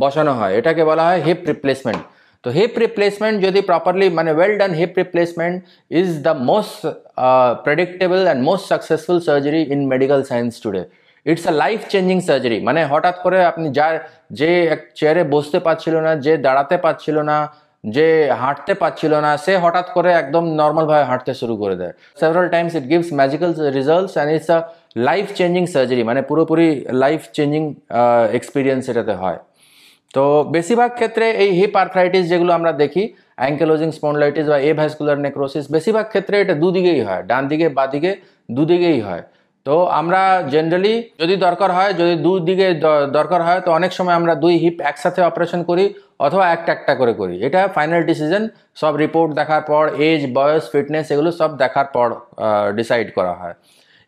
বসানো 0.03 0.33
হয়। 0.41 0.53
এটাকে 0.59 0.83
বলা 0.91 1.05
হয় 1.09 1.21
হিপ 1.27 1.41
রিপ্লেসমেন্ট 1.53 2.01
তো 2.47 2.51
হিপ 2.59 2.73
রিপ্লেসমেন্ট 2.85 3.37
যদি 3.47 3.61
প্রপারলি 3.71 4.07
মানে 4.19 4.31
well 4.39 4.55
done 4.63 4.73
hip 4.81 4.93
replacement 5.03 5.57
is 6.01 6.09
the 6.27 6.35
most 6.51 6.81
predictable 7.67 8.21
and 8.27 8.41
most 8.49 8.65
successful 8.73 9.19
surgery 9.29 9.63
in 9.75 9.81
medical 9.93 10.21
science 10.31 10.53
today 10.63 10.83
it's 11.31 11.47
a 11.53 11.55
life 11.65 11.81
changing 11.93 12.19
surgery 12.29 12.59
মানে 12.69 12.81
হঠাৎ 12.93 13.17
করে 13.25 13.39
আপনি 13.51 13.67
যা 13.79 13.87
যে 14.41 14.51
এক 14.75 14.81
চেয়ারে 14.99 15.23
বসতে 15.35 15.59
পারছিল 15.67 15.95
না, 16.07 16.13
যে 16.27 16.33
দাঁড়াতে 16.47 16.77
পারছিল 16.85 17.17
না, 17.31 17.37
যে 17.85 18.07
হাঁটতে 18.43 18.73
পারছিল 18.83 19.13
না, 19.27 19.31
সে 19.45 19.53
হঠাৎ 19.65 19.87
করে 19.97 20.11
একদম 20.23 20.45
নর্মালভাবে 20.61 21.05
হাঁটতে 21.11 21.33
শুরু 21.41 21.55
করে 21.63 21.77
দেয়। 21.81 21.93
Several 22.21 22.47
times 22.55 22.73
it 22.79 22.85
gives 22.93 23.09
magical 23.21 23.51
results 23.79 24.13
and 24.17 24.31
it's 24.37 24.51
a 24.57 24.59
life 25.09 25.27
changing 25.39 25.65
surgery 25.75 26.03
মানে 26.11 26.21
পুরোপুরি 26.31 26.69
লাইফ 27.05 27.21
চেঞ্জিং 27.37 27.63
এক্সপিরিয়েন্স 28.39 28.83
এটাতে 28.93 29.15
হয়। 29.23 29.39
তো 30.17 30.25
বেশিরভাগ 30.55 30.91
ক্ষেত্রে 30.99 31.27
এই 31.45 31.51
হিপ 31.59 31.73
আর্থ্রাইটিস 31.83 32.25
যেগুলো 32.33 32.53
আমরা 32.59 32.73
দেখি 32.83 33.03
অ্যাঙ্কেলোজিং 33.41 33.89
স্পন্ডলাইটিস 33.99 34.47
বা 34.53 34.59
এ 34.69 34.71
ভ্যাসকুলার 34.79 35.19
নেক্রোসিস 35.27 35.65
বেশিরভাগ 35.75 36.07
ক্ষেত্রে 36.13 36.35
এটা 36.43 36.55
দুদিকেই 36.63 37.01
হয়, 37.09 37.23
ডান 37.31 37.43
দিকে, 37.51 37.67
বা 37.77 37.85
দিকে, 37.95 38.11
দুদিকেই 38.57 39.01
হয়। 39.09 39.23
তো 39.67 39.75
আমরা 40.01 40.21
জেনারেলি 40.53 40.95
যদি 41.21 41.35
দরকার 41.47 41.71
হয়, 41.77 41.93
যদি 42.01 42.15
দুদিকে 42.27 42.69
দরকার 43.19 43.41
হয়, 43.47 43.61
তো 43.67 43.71
অনেক 43.79 43.91
সময় 43.99 44.17
আমরা 44.21 44.35
দুই 44.45 44.55
হিপ 44.63 44.77
একসাথে 44.91 45.21
অপারেশন 45.31 45.61
করি 45.71 45.85
অথবা 46.27 46.45
একটা 46.57 46.71
একটা 46.77 46.93
করে 47.01 47.13
করি। 47.21 47.35
এটা 47.47 47.61
ফাইনাল 47.77 48.01
ডিসিশন 48.11 48.43
সব 48.81 48.93
রিপোর্ট 49.05 49.31
দেখার 49.41 49.63
পর 49.71 49.83
এজ 50.09 50.21
বয়স 50.39 50.65
ফিটনেস 50.73 51.07
এগুলো 51.15 51.31
সব 51.41 51.51
দেখার 51.63 51.89
পর 51.97 52.09
ডিসাইড 52.79 53.09
করা 53.19 53.35
হয়। 53.41 53.55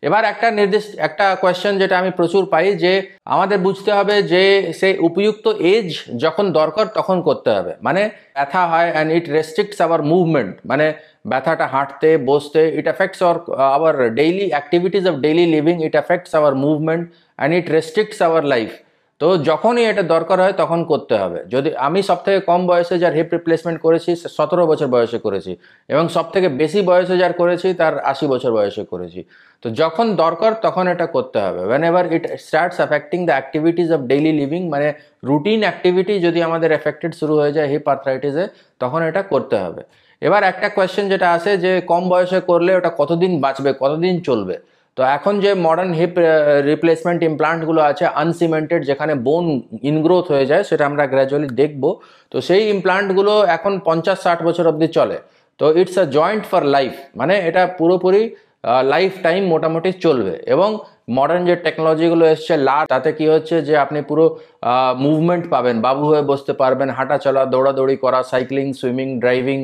এবার 0.03 0.23
একটা 0.31 0.47
নির্দিষ্ট, 0.59 0.89
একটা 1.07 1.25
কোয়েশ্চেন 1.41 1.73
যেটা 1.81 1.95
আমি 2.01 2.11
প্রচুর 2.19 2.43
পাই 2.53 2.65
যে 2.83 2.93
আমাদের 3.33 3.57
বুঝতে 3.67 3.91
হবে 3.97 4.15
যে 4.33 4.43
সে 4.79 4.89
উপযুক্ত 5.07 5.45
এজ 5.73 5.87
যখন 6.23 6.45
দরকার 6.59 6.85
তখন 6.97 7.17
করতে 7.27 7.49
হবে। 7.57 7.71
মানে 7.87 8.01
ব্যথা 8.35 8.61
হয় 8.71 8.89
and 8.93 9.09
it 9.17 9.25
restricts 9.37 9.79
our 9.85 10.01
movement 10.11 10.53
মানে 10.71 10.85
ব্যথাটা 11.31 11.65
হাঁটতে, 11.73 12.09
বসতে 12.29 12.61
it 12.79 12.85
affects 12.93 13.19
our 13.23 13.37
our 13.77 13.95
daily 14.19 14.47
activities 14.55 15.03
of 15.11 15.15
daily 15.25 15.45
living 15.55 15.75
it 15.87 15.95
affects 16.03 16.31
our 16.39 16.53
movement 16.65 17.03
and 17.11 17.51
it 17.59 17.65
restricts 17.77 18.19
our 18.27 18.43
life 18.53 18.69
তো 19.21 19.27
যখনই 19.49 19.83
এটা 19.91 20.03
দরকার 20.15 20.37
হয় 20.43 20.55
তখন 20.61 20.79
করতে 20.91 21.15
হবে। 21.21 21.39
যদি 21.53 21.69
আমি 21.87 21.99
সব 22.09 22.19
থেকে 22.25 22.39
কম 22.49 22.61
বয়সে 22.69 22.95
যার 23.03 23.13
হিপ 23.17 23.29
রিপ্লেসমেন্ট 23.37 23.77
করেছি 23.85 24.11
সতেরো 24.37 24.63
বছর 24.71 24.87
বয়সে 24.95 25.19
করেছি 25.25 25.51
এবং 25.89 26.03
সব 26.15 26.25
থেকে 26.33 26.47
বেশি 26.61 26.79
বয়সে 26.89 27.15
যার 27.21 27.33
করেছি, 27.41 27.67
তার 27.81 27.93
আশি 28.11 28.25
বছর 28.33 28.51
বয়সে 28.57 28.83
করেছি। 28.91 29.21
তো 29.63 29.67
যখন 29.81 30.05
দরকার 30.23 30.51
তখন 30.65 30.85
এটা 30.93 31.05
করতে 31.15 31.37
হবে। 31.45 31.61
Whenever 31.89 32.05
it 32.15 32.23
starts 32.45 32.77
affecting 32.81 33.19
the 33.27 33.33
activities 33.37 33.89
of 33.95 33.99
daily 34.11 34.33
living 34.41 34.61
মানে 34.73 34.87
রুটিন 35.29 35.59
অ্যাক্টিভিটি 35.67 36.13
যদি 36.25 36.39
আমাদের 36.47 36.69
এফেক্টেড 36.79 37.11
শুরু 37.19 37.33
হয়ে 37.39 37.53
যায় 37.57 37.67
হিপ 37.71 37.85
আর্থ্রাইটিসে 37.93 38.45
তখন 38.81 38.99
এটা 39.09 39.21
করতে 39.33 39.55
হবে। 39.63 39.81
এবার 40.21 40.41
একটা 40.51 40.67
কোয়েশ্চেন 40.75 41.05
যেটা 41.13 41.27
আছে 41.37 41.51
যে 41.63 41.71
কম 41.91 42.03
বয়সে 42.11 42.39
করলে 42.49 42.71
ওটা 42.79 42.91
কতদিন 42.99 43.31
বাঁচবে, 43.43 43.71
কতদিন 43.83 44.15
চলবে? 44.27 44.55
তো 44.99 45.05
এখন 45.17 45.33
যে 45.45 45.51
মডার্ন 45.67 45.91
হিপ 45.99 46.13
রিপ্লেসমেন্ট 46.71 47.19
ইমপ্লান্টগুলো 47.29 47.81
আছে 47.89 48.05
আনসিমেন্টেড 48.23 48.81
যেখানে 48.89 49.13
বোন 49.27 49.45
ইনগ্রোথ 49.91 50.25
হয়ে 50.33 50.45
যায়, 50.51 50.63
সেটা 50.69 50.83
আমরা 50.89 51.03
গ্র্যাজুয়ালি 51.13 51.49
দেখব। 51.61 51.83
তো 52.31 52.37
সেই 52.47 52.63
ইমপ্লান্টগুলো 52.73 53.33
এখন 53.57 53.73
পঞ্চাশ 53.87 54.17
ষাট 54.25 54.39
বছর 54.47 54.71
অবধি 54.71 54.87
চলে। 54.97 55.17
তো 55.59 55.65
it's 55.81 55.97
a 56.03 56.05
joint 56.17 56.43
for 56.51 56.63
life 56.75 56.93
মানে 57.19 57.33
এটা 57.49 57.61
পুরোপুরি 57.79 58.21
লাইফ 58.93 59.11
টাইম 59.25 59.41
মোটামুটি 59.53 59.89
চলবে। 60.05 60.33
এবং 60.53 60.69
মডার্ন 61.17 61.43
যে 61.49 61.55
টেকনোলজিগুলো 61.65 62.23
এসছে 62.33 62.53
লা 62.67 62.77
তাতে 62.93 63.09
কি 63.17 63.25
হচ্ছে 63.33 63.55
যে 63.67 63.73
আপনি 63.85 63.99
পুরো 64.09 64.25
মুভমেন্ট 65.05 65.45
পাবেন, 65.53 65.75
বাবু 65.87 66.03
হয়ে 66.11 66.23
বসতে 66.31 66.53
পারবেন 66.61 66.89
হাঁটা 66.97 67.17
চলা 67.25 67.41
দৌড়াদৌড়ি 67.53 67.95
করা 68.03 68.19
cycling 68.31 68.65
swimming 68.79 69.07
driving 69.23 69.59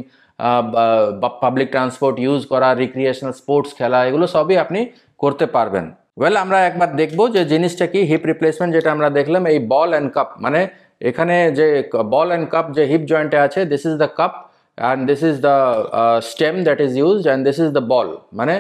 public 1.44 1.70
transport 1.76 2.16
use 2.26 2.42
করা 2.54 2.70
রিক্রিয়েশনাল 2.84 3.34
স্পোর্টস 3.42 3.72
খেলা, 3.80 4.00
এগুলো 4.08 4.26
সবই 4.36 4.58
আপনি 4.66 4.80
করতে 5.26 5.46
পারবেন। 5.56 5.86
ওয়েল 6.20 6.36
আমরা 6.44 6.58
একবার 6.70 6.90
দেখব 7.02 7.20
যে 7.36 7.42
জিনিসটা 7.54 7.86
কি 7.94 8.00
হিপ 8.10 8.24
রিপ্লেসমেন্ট 8.32 8.72
যেটা 8.76 8.90
আমরা 8.96 9.10
দেখলাম, 9.20 9.44
এই 9.54 9.60
বল 9.74 9.90
অ্যান্ড 9.96 10.10
কাপ 10.16 10.30
মানে 10.46 10.62
এখানে 11.10 11.36
যে 11.58 11.68
বল 12.14 12.28
অ্যান্ড 12.32 12.48
কাপ 12.54 12.66
যে 12.78 12.84
হিপ 12.92 13.04
জয়েন্টে 13.12 13.38
আছে 13.46 13.60
this 13.72 13.84
is 13.90 13.96
the 14.04 14.10
cup 14.20 14.34
and 14.84 15.00
this 15.10 15.22
is 15.30 15.36
the 15.48 15.56
stem 16.32 16.54
that 16.68 16.80
is 16.86 16.92
use 17.02 17.18
and 17.28 17.42
this 17.48 17.58
is 17.64 17.70
the 17.78 17.84
ball 17.94 18.08
মানে 18.40 18.56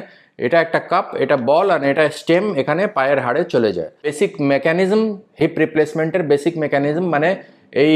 এটা 0.45 0.57
একটা 0.65 0.79
কাপ 0.91 1.07
এটা 1.24 1.36
বল 1.50 1.65
আর 1.75 1.81
এটা 1.91 2.03
স্টেম 2.22 2.43
এখানে 2.62 2.84
পায়ের 2.98 3.19
হাড়ে 3.25 3.41
চলে 3.53 3.69
যায়। 3.77 3.91
বেসিক 4.05 4.31
মেকানিজম 4.53 5.01
হিপ 5.41 5.53
রিপ্লেসমেন্টের 5.63 6.24
বেসিক 6.31 6.53
মেকানিজম 6.63 7.05
মানে 7.15 7.29
এই 7.84 7.93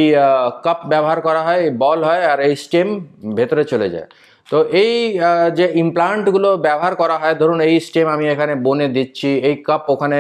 কাপ 0.66 0.80
ব্যবহার 0.92 1.20
করা 1.28 1.42
হয়, 1.48 1.62
এই 1.68 1.72
বল 1.84 2.00
হয় 2.10 2.24
আর 2.32 2.40
এই 2.48 2.54
স্টেম 2.64 2.88
ভেতরে 3.38 3.64
চলে 3.72 3.88
যায়। 3.94 4.08
তো 4.52 4.58
এই 4.84 4.94
যে 5.58 5.66
ইমপ্লান্টগুলো 5.84 6.50
ব্যবহার 6.68 6.94
করা 7.02 7.16
হয়, 7.22 7.36
ধরুন 7.42 7.60
এই 7.68 7.76
স্টেম 7.88 8.08
আমি 8.16 8.26
এখানে 8.34 8.54
বনে 8.66 8.88
দিচ্ছি, 8.98 9.30
এই 9.50 9.56
কাপ 9.68 9.84
ওখানে, 9.94 10.20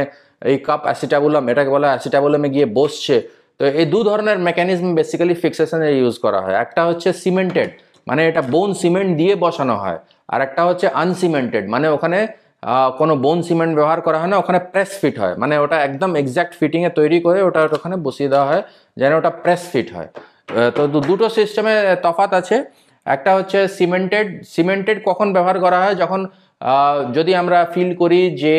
এই 0.51 0.57
কাপ 0.67 0.81
অ্যাসিটাবুলাম 0.87 1.43
এটাকে 1.51 1.71
বলা 1.75 1.87
অ্যাসিটাবুলামে 1.93 2.49
গিয়ে 2.55 2.67
বসছে। 2.79 3.15
তো 3.59 3.63
এই 3.81 3.85
দু 3.93 3.99
ধরনের 4.09 4.37
মেকানিজম 4.47 4.89
বেসিক্যালি 4.99 5.35
ফিক্সেশনে 5.43 5.87
ইউজ 5.99 6.15
করা 6.25 6.39
হয়। 6.43 6.55
একটা 6.63 6.81
হচ্ছে 6.87 7.09
সিমেন্টেড 7.23 7.69
মানে 8.09 8.21
এটা 8.29 8.41
বোন 8.53 8.69
সিমেন্ট 8.81 9.11
দিয়ে 9.19 9.33
বসানো 9.45 9.75
হয়, 9.83 9.99
আর 10.33 10.39
একটা 10.47 10.61
হচ্ছে 10.67 10.87
আনসিমেন্টেড 11.03 11.63
মানে 11.73 11.87
ওখানে 11.95 12.19
কোনো 12.99 13.13
বোন 13.23 13.39
সিমেন্ট 13.47 13.73
ব্যবহার 13.77 13.99
করা 14.07 14.17
হয় 14.21 14.31
না, 14.33 14.37
ওখানে 14.43 14.59
প্রেস 14.71 14.91
ফিট 15.01 15.15
হয় 15.23 15.33
মানে 15.41 15.53
ওটা 15.63 15.77
একদম 15.87 16.11
এক্স্যাক্ট 16.21 16.53
ফিটিংয়ে 16.59 16.91
তৈরি 16.99 17.17
করে 17.25 17.39
ওটা 17.47 17.59
ওখানে 17.77 17.95
বসিয়ে 18.05 18.29
দেওয়া 18.33 18.47
হয়, 18.49 18.63
যেন 18.99 19.11
ওটা 19.19 19.31
প্রেস 19.43 19.61
ফিট 19.71 19.87
হয়। 19.95 20.09
তো 20.77 20.81
দুটো 21.09 21.25
সিস্টেমে 21.37 21.73
তফাত 22.05 22.31
আছে। 22.39 22.57
একটা 23.05 23.31
হচ্ছে 23.37 23.59
সিমেন্টেড 23.77 24.27
সিমেন্টেড 24.53 24.97
কখন 25.09 25.27
ব্যবহার 25.35 25.57
করা 25.65 25.77
হয়? 25.83 25.95
যখন 26.01 26.21
যদি 27.17 27.31
আমরা 27.41 27.57
ফিল 27.73 27.91
করি 28.01 28.21
যে 28.43 28.55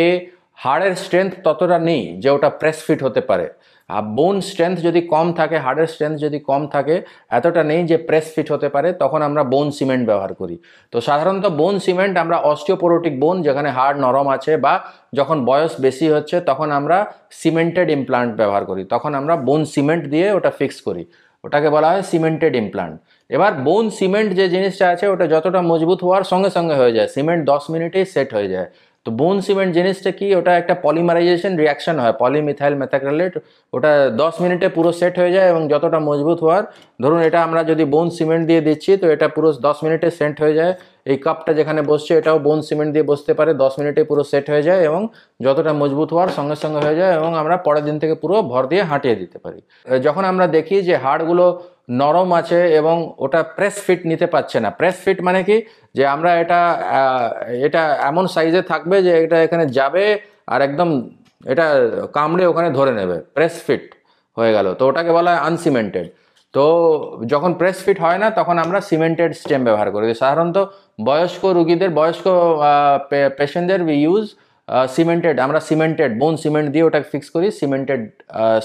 হাড়ের 0.65 0.95
স্ট্রেংথ 1.05 1.33
ততটা 1.47 1.79
নেই, 1.89 2.03
যে 2.23 2.29
ওটা 2.37 2.49
প্রেস 2.61 2.79
ফিট 2.87 3.01
হতে 3.07 3.23
পারে, 3.31 3.47
আর 3.91 4.03
বোন 4.17 4.37
স্ট্রেংথ 4.49 4.77
যদি 4.89 5.01
কম 5.15 5.27
থাকে, 5.39 5.57
হাড়ের 5.67 5.89
স্ট্রেংথ 5.93 6.17
যদি 6.27 6.39
কম 6.51 6.63
থাকে, 6.75 6.97
এতটা 7.39 7.63
নেই 7.71 7.81
যে 7.91 7.97
প্রেস 8.09 8.27
ফিট 8.35 8.49
হতে 8.55 8.69
পারে, 8.75 8.89
তখন 9.03 9.21
আমরা 9.29 9.43
বোন 9.53 9.67
সিমেন্ট 9.79 10.05
ব্যবহার 10.11 10.33
করি। 10.41 10.57
তো 10.93 10.97
সাধারণত 11.09 11.45
বোন 11.61 11.75
সিমেন্ট 11.85 12.15
আমরা 12.25 12.37
অস্টিওপোরোটিক 12.51 13.15
বোন 13.23 13.37
যেখানে 13.47 13.69
হাড় 13.77 13.97
নরম 14.05 14.27
আছে 14.37 14.53
বা 14.65 14.75
যখন 15.19 15.37
বয়স 15.49 15.73
বেশি 15.87 16.07
হচ্ছে, 16.15 16.37
তখন 16.51 16.69
আমরা 16.79 16.99
সিমেন্টেড 17.41 17.89
ইমপ্লান্ট 17.99 18.33
ব্যবহার 18.41 18.65
করি। 18.71 18.83
তখন 18.95 19.11
আমরা 19.21 19.35
বোন 19.49 19.63
সিমেন্ট 19.75 20.05
দিয়ে 20.13 20.29
ওটা 20.39 20.51
ফিক্স 20.59 20.79
করি। 20.87 21.03
ওটাকে 21.45 21.69
বলা 21.77 21.89
হয় 21.93 22.03
সিমেন্টেড 22.11 22.53
ইমপ্লান্ট 22.63 22.97
এবার 23.31 23.53
বোন 23.67 23.85
সিমেন্ট 23.99 24.31
যে 24.39 24.47
জিনিসটা 24.55 24.85
আছে, 24.93 25.05
ওটা 25.13 25.27
যতটা 25.35 25.61
মজবুত 25.71 26.01
হওয়ার 26.07 26.25
সঙ্গে 26.33 26.51
সঙ্গে 26.57 26.75
হয়ে 26.81 26.93
যায়। 26.97 27.09
সিমেন্ট 27.15 27.41
দশ 27.53 27.63
মিনিটেই 27.73 28.05
সেট 28.15 28.31
হয়ে 28.37 28.51
যায়। 28.55 28.69
তো 29.07 29.11
বোন 29.21 29.37
সিমেন্ট 29.47 29.71
জিনিসটা 29.79 30.11
কি, 30.19 30.27
ওটা 30.39 30.53
একটা 30.61 30.75
পলিমারাইজেশন 30.85 31.53
রিয়াকশন 31.63 31.97
হয় 32.03 32.15
পলিমিথাইল 32.23 32.75
মেথাক্রেলেট 32.83 33.35
ওটা 33.73 33.91
দশ 34.23 34.35
মিনিটে 34.43 34.67
পুরো 34.77 34.91
সেট 35.01 35.15
হয়ে 35.21 35.33
যায় 35.37 35.47
এবং 35.53 35.63
যতটা 35.73 35.99
মজবুত 36.09 36.39
হওয়ার, 36.45 36.65
ধরুন 37.03 37.21
এটা 37.29 37.39
আমরা 37.47 37.61
যদি 37.71 37.85
বোন 37.95 38.07
সিমেন্ট 38.17 38.45
দিয়ে 38.51 38.63
দিচ্ছি, 38.69 38.91
তো 39.03 39.07
এটা 39.15 39.27
পুরো 39.37 39.49
দশ 39.67 39.77
মিনিটে 39.85 40.09
সেট 40.19 40.35
হয়ে 40.43 40.55
যায়। 40.61 40.73
এই 41.11 41.17
কাপটা 41.25 41.53
যেখানে 41.59 41.81
বসছে, 41.91 42.13
এটাও 42.21 42.39
বোন 42.47 42.59
সিমেন্ট 42.69 42.91
দিয়ে 42.95 43.07
বসতে 43.13 43.33
পারে, 43.39 43.51
দশ 43.63 43.73
মিনিটে 43.81 44.01
পুরো 44.11 44.23
সেট 44.31 44.47
হয়ে 44.53 44.65
যায় 44.69 44.81
এবং 44.89 45.01
যতটা 45.47 45.73
মজবুত 45.83 46.09
হওয়ার 46.15 46.31
সঙ্গে 46.39 46.57
সঙ্গে 46.63 46.81
হয়ে 46.87 46.97
যায় 47.01 47.13
এবং 47.19 47.31
আমরা 47.43 47.57
পরের 47.67 47.85
দিন 47.89 47.97
থেকে 48.03 48.15
পুরো 48.23 48.35
ভর 48.53 48.63
দিয়ে 48.73 48.83
হাঁটিয়ে 48.91 49.17
দিতে 49.23 49.39
পারি। 49.45 49.61
যখন 50.07 50.23
আমরা 50.33 50.47
দেখি 50.57 50.77
যে 50.89 50.95
হাড়গুলো 51.05 51.47
নরম 52.01 52.29
আছে 52.41 52.59
এবং 52.81 52.97
ওটা 53.25 53.41
প্রেস 53.57 53.77
ফিট 53.87 54.01
নিতে 54.11 54.27
পারছে 54.35 54.57
না। 54.65 54.71
প্রেস 54.79 54.97
ফিট 55.05 55.19
মানে 55.27 55.41
কি? 55.49 55.57
যে 55.97 56.03
আমরা 56.15 56.31
এটা 56.43 56.61
এটা 57.67 57.83
এমন 58.11 58.25
সাইজে 58.35 58.63
থাকবে 58.73 58.97
যে 59.07 59.13
এটা 59.25 59.37
এখানে 59.47 59.65
যাবে 59.79 60.05
আর 60.53 60.61
একদম 60.69 60.89
এটা 61.53 61.67
কামড়ে 62.17 62.45
ওখানে 62.51 62.69
ধরে 62.79 62.93
নেবে। 63.01 63.17
প্রেস 63.37 63.55
ফিট 63.67 63.85
হয়ে 64.37 64.53
গেল। 64.57 64.67
তো 64.79 64.83
ওটাকে 64.89 65.11
বলা 65.19 65.31
হয় 65.33 65.41
আনসিমেন্টেড 65.51 66.07
তো 66.55 66.65
যখন 67.33 67.51
প্রেস 67.61 67.79
ফিট 67.85 67.99
হয় 68.05 68.19
না, 68.23 68.29
তখন 68.39 68.57
আমরা 68.65 68.79
সিমেন্টেড 68.91 69.31
স্টেম 69.41 69.61
ব্যবহার 69.67 69.89
করি। 69.95 70.05
সাধারণত 70.23 70.59
বয়স্ক 71.09 71.43
রুগীদের, 71.57 71.91
বয়স্ক 72.01 72.27
পেশেন্টদের 73.39 73.81
ইউজ 74.05 74.25
সিমেন্টেড 74.97 75.37
আমরা 75.47 75.61
সিমেন্টেড 75.69 76.11
বোন 76.21 76.35
সিমেন্ট 76.43 76.69
দিয়ে 76.75 76.85
ওটা 76.89 77.01
ফিক্স 77.13 77.29
করি 77.35 77.47
সিমেন্টেড 77.61 78.03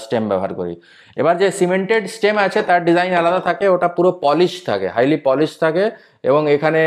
স্টেম 0.04 0.22
ব্যবহার 0.30 0.52
করি। 0.60 0.74
এবার 1.20 1.34
যে 1.42 1.48
সিমেন্টেড 1.60 2.02
স্টেম 2.16 2.34
আছে, 2.46 2.60
তার 2.68 2.80
ডিজাইন 2.88 3.12
আলাদা 3.20 3.40
থাকে, 3.48 3.64
ওটা 3.74 3.88
পুরো 3.96 4.10
পলিশ 4.26 4.52
থাকে 4.68 4.86
হাইলি 4.96 5.18
পলিশ 5.28 5.52
থাকে 5.64 5.84
এবং 6.28 6.42
এখানে 6.54 6.82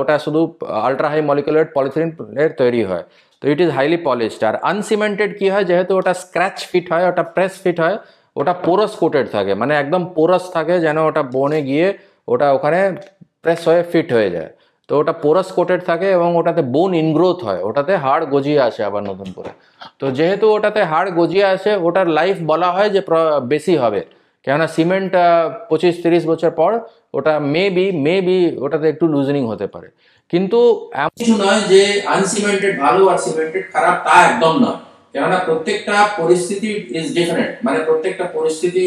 ওটা 0.00 0.14
শুধু 0.24 0.40
আলট্রা 0.86 1.08
হাই 1.12 1.20
মলিকুলার 1.30 1.66
পলিথিনের 1.76 2.50
তৈরি 2.60 2.82
হয়। 2.90 3.04
তো 3.40 3.44
ইট 3.52 3.58
ইজ 3.64 3.70
হাইলি 3.78 3.98
পলিশড 4.08 4.42
আর 4.48 4.56
আনসিমেন্টেড 4.72 5.30
কী 5.40 5.46
হয়, 5.52 5.64
যেহেতু 5.70 5.92
ওটা 6.00 6.12
স্ক্র্যাচ 6.24 6.56
ফিট 6.70 6.86
হয়, 6.92 7.04
ওটা 7.10 7.22
প্রেস 7.34 7.52
ফিট 7.62 7.78
হয়, 7.84 7.96
ওটা 8.40 8.52
পোরাস 8.64 8.92
কোটেড 9.00 9.26
থাকে 9.36 9.52
মানে 9.60 9.72
একদম 9.82 10.02
পোরাস 10.16 10.44
থাকে, 10.56 10.74
যেন 10.84 10.96
ওটা 11.08 11.22
বনে 11.36 11.60
গিয়ে 11.68 11.88
ওটা 12.32 12.46
ওখানে 12.56 12.80
প্রেস 13.42 13.60
হয়ে 13.68 13.82
ফিট 13.92 14.08
হয়ে 14.16 14.30
যায়। 14.36 14.50
তো 14.88 14.92
ওটা 15.00 15.14
পোরাস 15.22 15.48
কোটেড 15.56 15.80
থাকে 15.90 16.08
এবং 16.16 16.28
ওটাতে 16.40 16.62
বোন 16.74 16.90
ইনগ্রোথ 17.02 17.38
হয়। 17.46 17.60
ওটাতে 17.68 17.92
হাড় 18.04 18.24
গজিয়ে 18.34 18.60
আসে 18.68 18.80
আবার 18.88 19.02
নতুন 19.10 19.28
করে। 19.36 19.50
তো 20.00 20.06
যেহেতু 20.18 20.46
ওটাতে 20.56 20.80
হাড় 20.90 21.08
গজিয়ে 21.18 21.46
আসে, 21.54 21.72
ওটার 21.86 22.06
লাইফ 22.18 22.36
বলা 22.50 22.68
হয় 22.76 22.90
যে 22.94 23.00
বেশি 23.52 23.74
হবে। 23.82 24.00
কেননা 24.44 24.66
সিমেন্ট 24.76 25.12
পঁচিশ 25.68 25.94
তিরিশ 26.02 26.22
বছর 26.30 26.50
পর 26.60 26.72
ওটা 27.18 27.34
মে 27.54 27.64
বি 27.76 27.86
মে 28.04 28.14
বি 28.26 28.38
ওটাতে 28.64 28.86
একটু 28.92 29.04
লুজনিং 29.14 29.42
হতে 29.52 29.66
পারে। 29.74 29.88
কিন্তু 30.32 30.58
কিছু 31.18 31.34
নয় 31.42 31.60
যে 31.72 31.82
আনসিমেন্টেড 32.16 32.74
ভালো 32.84 33.02
আর 33.12 33.18
সিমেন্টেড 33.26 33.64
খারাপ 33.74 33.96
তা 34.06 34.14
একদম 34.28 34.54
নয়। 34.64 34.78
কেননা 35.12 35.38
প্রত্যেকটা 35.48 35.96
পরিস্থিতি 36.20 36.70
ইজ 36.98 37.06
ডিফারেন্ট 37.18 37.52
মানে 37.66 37.78
প্রত্যেকটা 37.86 38.24
পরিস্থিতি 38.36 38.82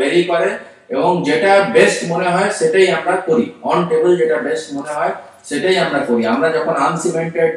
ভেরি 0.00 0.22
করে 0.30 0.48
এবং 0.94 1.10
যেটা 1.28 1.52
বেস্ট 1.76 2.00
মনে 2.12 2.28
হয় 2.34 2.50
সেটাই 2.58 2.86
আমরা 2.98 3.14
করি। 3.28 3.44
অন 3.70 3.78
টেবিল 3.90 4.12
যেটা 4.20 4.36
বেস্ট 4.46 4.66
মনে 4.76 4.92
হয় 4.98 5.12
সেটাই 5.48 5.76
আমরা 5.84 6.00
করি। 6.08 6.22
আমরা 6.34 6.48
যখন 6.56 6.74
আনসিমেন্টেড 6.88 7.52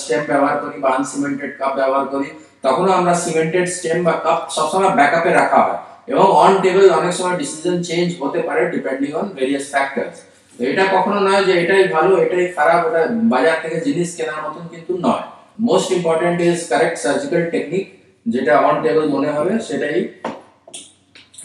স্টেম 0.00 0.22
ব্যবহার 0.30 0.56
করি 0.62 0.76
বা 0.84 0.88
আনসিমেন্টেড 0.98 1.52
কাপ 1.60 1.72
ব্যবহার 1.80 2.06
করি, 2.12 2.28
তখনও 2.64 2.92
আমরা 3.00 3.14
সিমেন্টেড 3.24 3.66
স্টেম 3.76 3.98
বা 4.06 4.14
কাপ 4.24 4.40
সবসময় 4.56 4.92
ব্যাকআপে 4.98 5.30
রাখা 5.40 5.60
হয়। 5.66 5.80
এবং 6.12 6.26
অন 6.44 6.52
টেবিল 6.64 6.86
অনেক 6.98 7.12
সময় 7.18 7.36
ডিসিশন 7.42 7.76
চেঞ্জ 7.88 8.08
হতে 8.22 8.40
পারে 8.46 8.62
ডিপেন্ডিং 8.74 9.10
অন 9.20 9.26
ভেরিয়াস 9.38 9.66
ফ্যাক্টরস 9.72 10.16
এটা 10.70 10.84
কখনো 10.94 11.18
নয় 11.26 11.42
যে 11.48 11.54
এটাই 11.62 11.84
ভালো, 11.96 12.12
এটাই 12.24 12.46
খারাপ, 12.56 12.80
ওটা 12.86 13.02
বাজার 13.32 13.56
থেকে 13.62 13.78
জিনিস 13.86 14.08
কেনার 14.16 14.40
মতন 14.44 14.64
কিন্তু 14.72 14.92
নয়। 15.06 15.24
Most 15.68 15.88
important 15.96 16.38
is 16.48 16.58
correct 16.70 16.96
surgical 17.04 17.42
technique 17.54 17.84
যেটা 18.26 18.52
অন 18.68 18.76
টেবিল 18.84 19.06
মনে 19.14 19.30
হবে, 19.36 19.52
সেটাই 19.68 19.98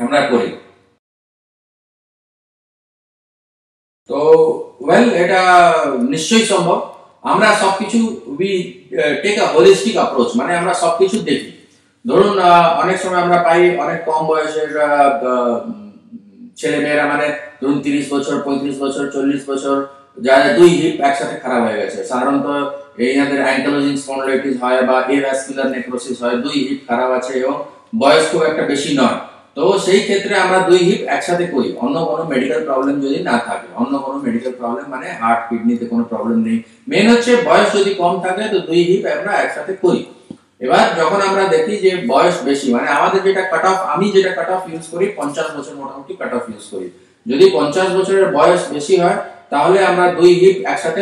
আমরা 0.03 0.19
করি। 0.31 0.49
তো 4.09 4.19
ওয়েল 4.83 5.07
এটা 5.23 5.41
নিশ্চয়ই 6.13 6.45
সম্ভব। 6.51 6.79
আমরা 7.31 7.47
সবকিছু 7.63 7.99
we 8.31 8.51
take 9.23 9.35
a 9.45 9.47
holistic 9.53 9.95
approach 9.99 10.29
মানে 10.39 10.51
আমরা 10.59 10.73
সবকিছু 10.83 11.17
দেখি। 11.29 11.51
ধরুন 12.05 12.33
অনেক 12.83 12.97
সময় 13.03 13.21
আমরা 13.25 13.37
পাই 13.45 13.61
অনেক 13.83 13.99
কম 14.07 14.21
বয়সের 14.29 14.69
ছেলে 16.59 16.77
মেয়েরা 16.83 17.05
মানে 17.13 17.27
ধরুন 17.61 17.77
তিরিশ 17.85 18.05
বছর, 18.13 18.35
পঁয়ত্রিশ 18.45 18.75
বছর, 18.83 19.03
চল্লিশ 19.15 19.41
বছর 19.51 19.75
যারা 20.25 20.47
দুই 20.57 20.69
হিপ 20.79 20.95
একসাথে 21.09 21.35
খারাপ 21.43 21.61
হয়ে 21.65 21.79
গেছে। 21.81 21.99
সাধারণত 22.09 22.47
এইনাদের 23.05 23.39
অ্যাঙ্কোলজিং 23.45 23.95
স্পন্ডলাইটিস 24.03 24.55
হয় 24.63 24.79
বা 24.89 24.97
এভাস্কুলার 25.15 25.67
নেক্রোসিস 25.75 26.17
হয়, 26.23 26.37
দুই 26.45 26.55
হিপ 26.65 26.79
খারাপ 26.89 27.09
আছে 27.19 27.33
এবং 27.41 27.55
বয়স 28.01 28.23
খুব 28.31 28.41
একটা 28.49 28.63
বেশি 28.71 28.91
নয়। 28.99 29.17
তো 29.57 29.63
সেই 29.85 30.01
ক্ষেত্রে 30.07 30.33
আমরা 30.45 30.59
দুই 30.69 30.79
হিপ 30.87 31.01
একসাথে 31.15 31.45
করি। 31.53 31.69
অন্য 31.83 31.95
কোনো 32.09 32.23
মেডিকেল 32.31 32.59
প্রবলেম 32.67 32.95
যদি 33.05 33.17
না 33.29 33.35
থাকে, 33.47 33.67
অন্য 33.81 33.93
কোনো 34.05 34.17
মেডিকেল 34.25 34.53
প্রবলেম 34.59 34.85
মানে 34.93 35.07
হার্ট 35.21 35.41
কিডনিতে 35.49 35.85
কোনো 35.91 36.03
প্রবলেম 36.11 36.39
নেই। 36.47 36.57
মেন 36.91 37.05
হচ্ছে 37.13 37.31
বয়স 37.47 37.69
যদি 37.77 37.91
কম 38.01 38.13
থাকে 38.25 38.43
তো 38.53 38.57
দুই 38.67 38.81
হিপ 38.89 39.03
আমরা 39.17 39.31
একসাথে 39.43 39.73
করি। 39.83 40.01
এবার 40.65 40.83
যখন 40.99 41.19
আমরা 41.29 41.43
দেখি 41.55 41.73
যে 41.85 41.91
বয়স 42.11 42.35
বেশি 42.47 42.67
মানে 42.75 42.87
আমাদের 42.97 43.19
যেটা 43.27 43.43
কাট 43.51 43.65
অফ 43.71 43.77
আমি 43.93 44.05
যেটা 44.15 44.31
কাট 44.37 44.49
অফ 44.55 44.61
ইউজ 44.71 44.85
করি, 44.93 45.05
পঞ্চাশ 45.19 45.47
বছর 45.55 45.73
মোটামুটি 45.81 46.13
কাট 46.21 46.33
অফ 46.37 46.43
ইউজ 46.51 46.65
করি। 46.73 46.87
যদি 47.25 47.45
পঞ্চাশ 47.57 47.87
বছরের 47.97 48.27
বয়স 48.37 48.61
বেশি 48.75 48.95
হয়, 49.03 49.17
তাহলে 49.53 49.77
আমরা 49.89 50.05
দুই 50.17 50.31
হিপ 50.41 50.57
একসাথে 50.73 51.01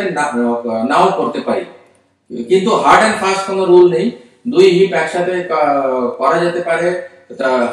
নাও 0.90 1.06
করতে 1.18 1.40
পারি। 1.48 1.64
কিন্তু 2.50 2.70
হার্ড 2.82 3.02
অ্যান্ড 3.02 3.16
ফাস্ট 3.22 3.42
কোনো 3.48 3.62
রুল 3.72 3.86
নেই। 3.94 4.06
দুই 4.52 4.66
হিপ 4.76 4.90
একসাথে 5.02 5.34
করা 6.20 6.36
যেতে 6.44 6.60
পারে। 6.68 6.88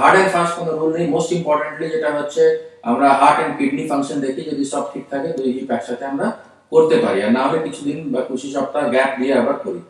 হার্ড 0.01 0.15
অ্যান্ড 0.17 0.31
ফাস্ট 0.35 0.53
কোনো 0.59 0.71
রুল 0.79 0.91
নেই। 0.97 1.05
মোস্ট 1.15 1.29
ইম্পর্টেন্টলি 1.37 1.85
যেটা 1.93 2.09
হচ্ছে, 2.17 2.43
আমরা 2.89 3.07
হার্ট 3.19 3.37
অ্যান্ড 3.39 3.53
কিডনি 3.59 3.83
ফাংশন 3.91 4.17
দেখি, 4.25 4.41
যদি 4.51 4.63
সব 4.73 4.83
ঠিক 4.93 5.03
থাকে 5.11 5.29
দুই 5.37 5.49
হিপ 5.55 5.69
একসাথে 5.77 6.03
আমরা 6.11 6.27
করতে 6.71 6.95
পারি। 7.03 7.19
আর 7.25 7.31
না 7.37 7.41
হলে 7.47 7.59
কিছুদিন 7.67 7.97
বা 8.13 8.19
কুশি 8.27 8.47
সপ্তাহ 8.55 8.83
গ্যাপ 8.93 9.11
দিয়ে 9.19 9.33
আবার 9.41 9.57
করি। 9.65 9.81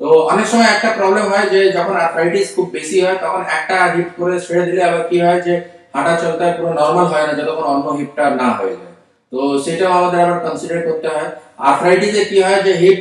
তো 0.00 0.06
অনেক 0.32 0.46
সময় 0.52 0.70
একটা 0.74 0.88
প্রবলেম 0.98 1.24
হয় 1.32 1.46
যে, 1.54 1.60
যখন 1.76 1.94
আর্থ্রাইটিস 2.04 2.46
খুব 2.56 2.66
বেশি 2.76 2.96
হয়, 3.04 3.18
তখন 3.24 3.42
একটা 3.58 3.76
হিপ 3.94 4.08
করে 4.18 4.36
ছেড়ে 4.46 4.62
দিলে 4.68 4.82
আবার 4.88 5.02
কি 5.10 5.16
হয় 5.24 5.40
যে, 5.46 5.54
হাঁটা 5.94 6.14
চলতে 6.22 6.44
পুরো 6.56 6.70
নর্মাল 6.80 7.06
হয় 7.12 7.24
না, 7.28 7.32
যতক্ষণ 7.38 7.66
অন্য 7.74 7.86
হিপটা 7.98 8.24
না 8.42 8.48
হয়ে 8.58 8.76
যায়। 8.80 8.94
তো 9.32 9.38
সেটাও 9.64 9.92
আমাদের 9.98 10.20
আবার 10.26 10.38
কনসিডার 10.44 10.80
করতে 10.88 11.08
হয়। 11.14 11.28
আর্থ্রাইটিসে 11.68 12.22
কি 12.30 12.38
হয় 12.46 12.60
যে 12.66 12.72
হিপ 12.82 12.98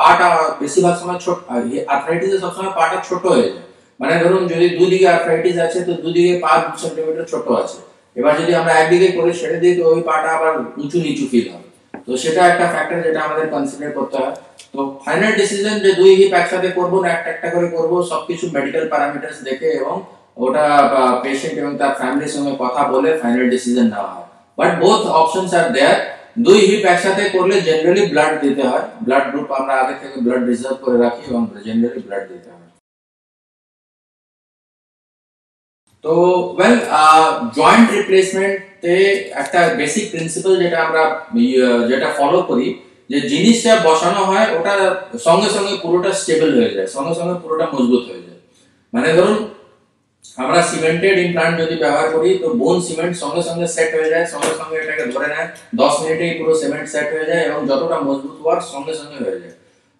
পাটা 0.00 0.28
বেশিরভাগ 0.60 0.94
সময় 1.00 1.18
ছোট 1.24 1.38
আর্থ্রাইটিসে 1.94 2.38
সবসময় 2.44 2.72
পাটা 2.78 2.96
ছোট 3.08 3.22
হয়ে 3.34 3.48
যায়। 3.54 3.66
মানে 4.00 4.14
ধরুন 4.22 4.42
যদি 4.52 4.66
দুদিকে 4.78 5.06
আর্থ্রাইটিস 5.14 5.56
আছে, 5.66 5.78
তো 5.86 5.92
দুদিকে 6.02 6.32
পা 6.44 6.52
দু 6.62 6.70
সেন্টিমিটার 6.82 7.26
ছোট 7.32 7.46
আছে। 7.62 7.78
এবার 8.16 8.32
যদি 8.40 8.52
আমরা 8.60 8.72
একদিকে 8.82 9.08
করে 9.16 9.32
ছেড়ে 9.40 9.56
দিই, 9.62 9.74
তো 9.78 9.82
ওই 9.92 10.00
পাটা 10.08 10.28
আবার 10.36 10.52
উঁচু 10.82 10.98
নিচু 11.04 11.24
ফিল 11.32 11.46
হবে। 11.52 11.68
তো 12.06 12.10
সেটা 12.22 12.40
একটা 12.50 12.66
ফ্যাক্টর 12.72 12.98
যেটা 13.06 13.20
আমাদের 13.26 13.46
কনসিডার 13.54 13.90
করতে 13.98 14.16
হয়। 14.22 14.34
তো 14.72 14.78
ফাইনাল 15.04 15.32
ডিসিশন 15.40 15.74
যে 15.84 15.90
দুই 16.00 16.10
হিপ 16.18 16.32
একসাথে 16.40 16.68
করব 16.78 16.94
না, 17.02 17.08
একটা 17.16 17.28
একটা 17.34 17.48
করে 17.54 17.68
করব, 17.76 17.92
সবকিছু 18.10 18.44
মেডিকেল 18.56 18.84
প্যারামিটার্স 18.92 19.38
দেখে 19.48 19.68
এবং 19.80 19.94
ওটা 20.44 20.64
পেশেন্ট 21.24 21.56
এবং 21.62 21.72
তার 21.80 21.92
ফ্যামিলির 22.00 22.32
সঙ্গে 22.34 22.52
কথা 22.64 22.82
বলে 22.92 23.10
ফাইনাল 23.22 23.46
ডিসিশন 23.54 23.86
নেওয়া 23.92 24.10
হয়। 24.14 24.28
But 24.58 24.70
both 24.82 25.02
options 25.20 25.52
are 25.60 25.66
there 25.76 25.98
দুই 26.46 26.58
হিপ 26.68 26.82
একসাথে 26.92 27.24
করলে 27.34 27.54
জেনারেলি 27.66 28.02
ব্লাড 28.12 28.32
দিতে 28.44 28.62
হয়। 28.70 28.84
ব্লাড 29.06 29.24
গ্রুপ 29.32 29.48
আমরা 29.58 29.74
আগে 29.82 29.94
থেকে 30.00 30.16
ব্লাড 30.24 30.42
রিজার্ভ 30.50 30.78
করে 30.84 30.96
রাখি 31.04 31.22
এবং 31.30 31.42
জেনারেলি 31.66 32.00
ব্লাড 32.06 32.24
দিতে 32.32 32.48
হয়। 32.54 32.65
তো 36.06 36.14
ওয়েল 36.56 36.76
জয়েন্ট 37.58 37.86
রিপ্লেসমেন্টে 37.98 38.96
একটা 39.42 39.60
বেসিক 39.80 40.04
প্রিন্সিপাল 40.12 40.52
যেটা 40.62 40.78
আমরা 40.86 41.02
যেটা 41.90 42.08
ফলো 42.18 42.38
করি, 42.50 42.66
যে 43.10 43.18
জিনিসটা 43.32 43.72
বসানো 43.88 44.20
হয়, 44.30 44.46
ওটা 44.56 44.74
সঙ্গে 45.26 45.48
সঙ্গে 45.56 45.74
পুরোটা 45.82 46.10
স্টেবল 46.20 46.50
হয়ে 46.58 46.72
যায়, 46.76 46.88
সঙ্গে 46.96 47.14
সঙ্গে 47.18 47.36
পুরোটা 47.42 47.66
মজবুত 47.74 48.02
হয়ে 48.08 48.22
যায়। 48.26 48.40
মানে 48.92 49.08
ধরুন, 49.18 49.38
আমরা 50.42 50.60
সিমেন্টেড 50.70 51.16
ইমপ্লান্ট 51.26 51.54
যদি 51.62 51.74
ব্যবহার 51.82 52.08
করি, 52.14 52.30
তো 52.42 52.46
বোন 52.60 52.76
সিমেন্ট 52.86 53.14
সঙ্গে 53.22 53.42
সঙ্গে 53.48 53.66
সেট 53.74 53.90
হয়ে 53.96 54.10
যায়, 54.12 54.26
সঙ্গে 54.34 54.52
সঙ্গে 54.60 54.76
এটাকে 54.82 55.04
ধরে 55.14 55.28
নেয়, 55.32 55.48
দশ 55.80 55.92
মিনিটেই 56.02 56.32
পুরো 56.38 56.52
সিমেন্ট 56.60 56.86
সেট 56.92 57.08
হয়ে 57.14 57.26
যায় 57.30 57.42
এবং 57.48 57.60
যতটা 57.70 57.96
মজবুত 58.06 58.36
হওয়ার 58.42 58.60
সঙ্গে 58.72 58.92
সঙ্গে 59.00 59.18
হয়ে 59.24 59.38
যায়। 59.42 59.54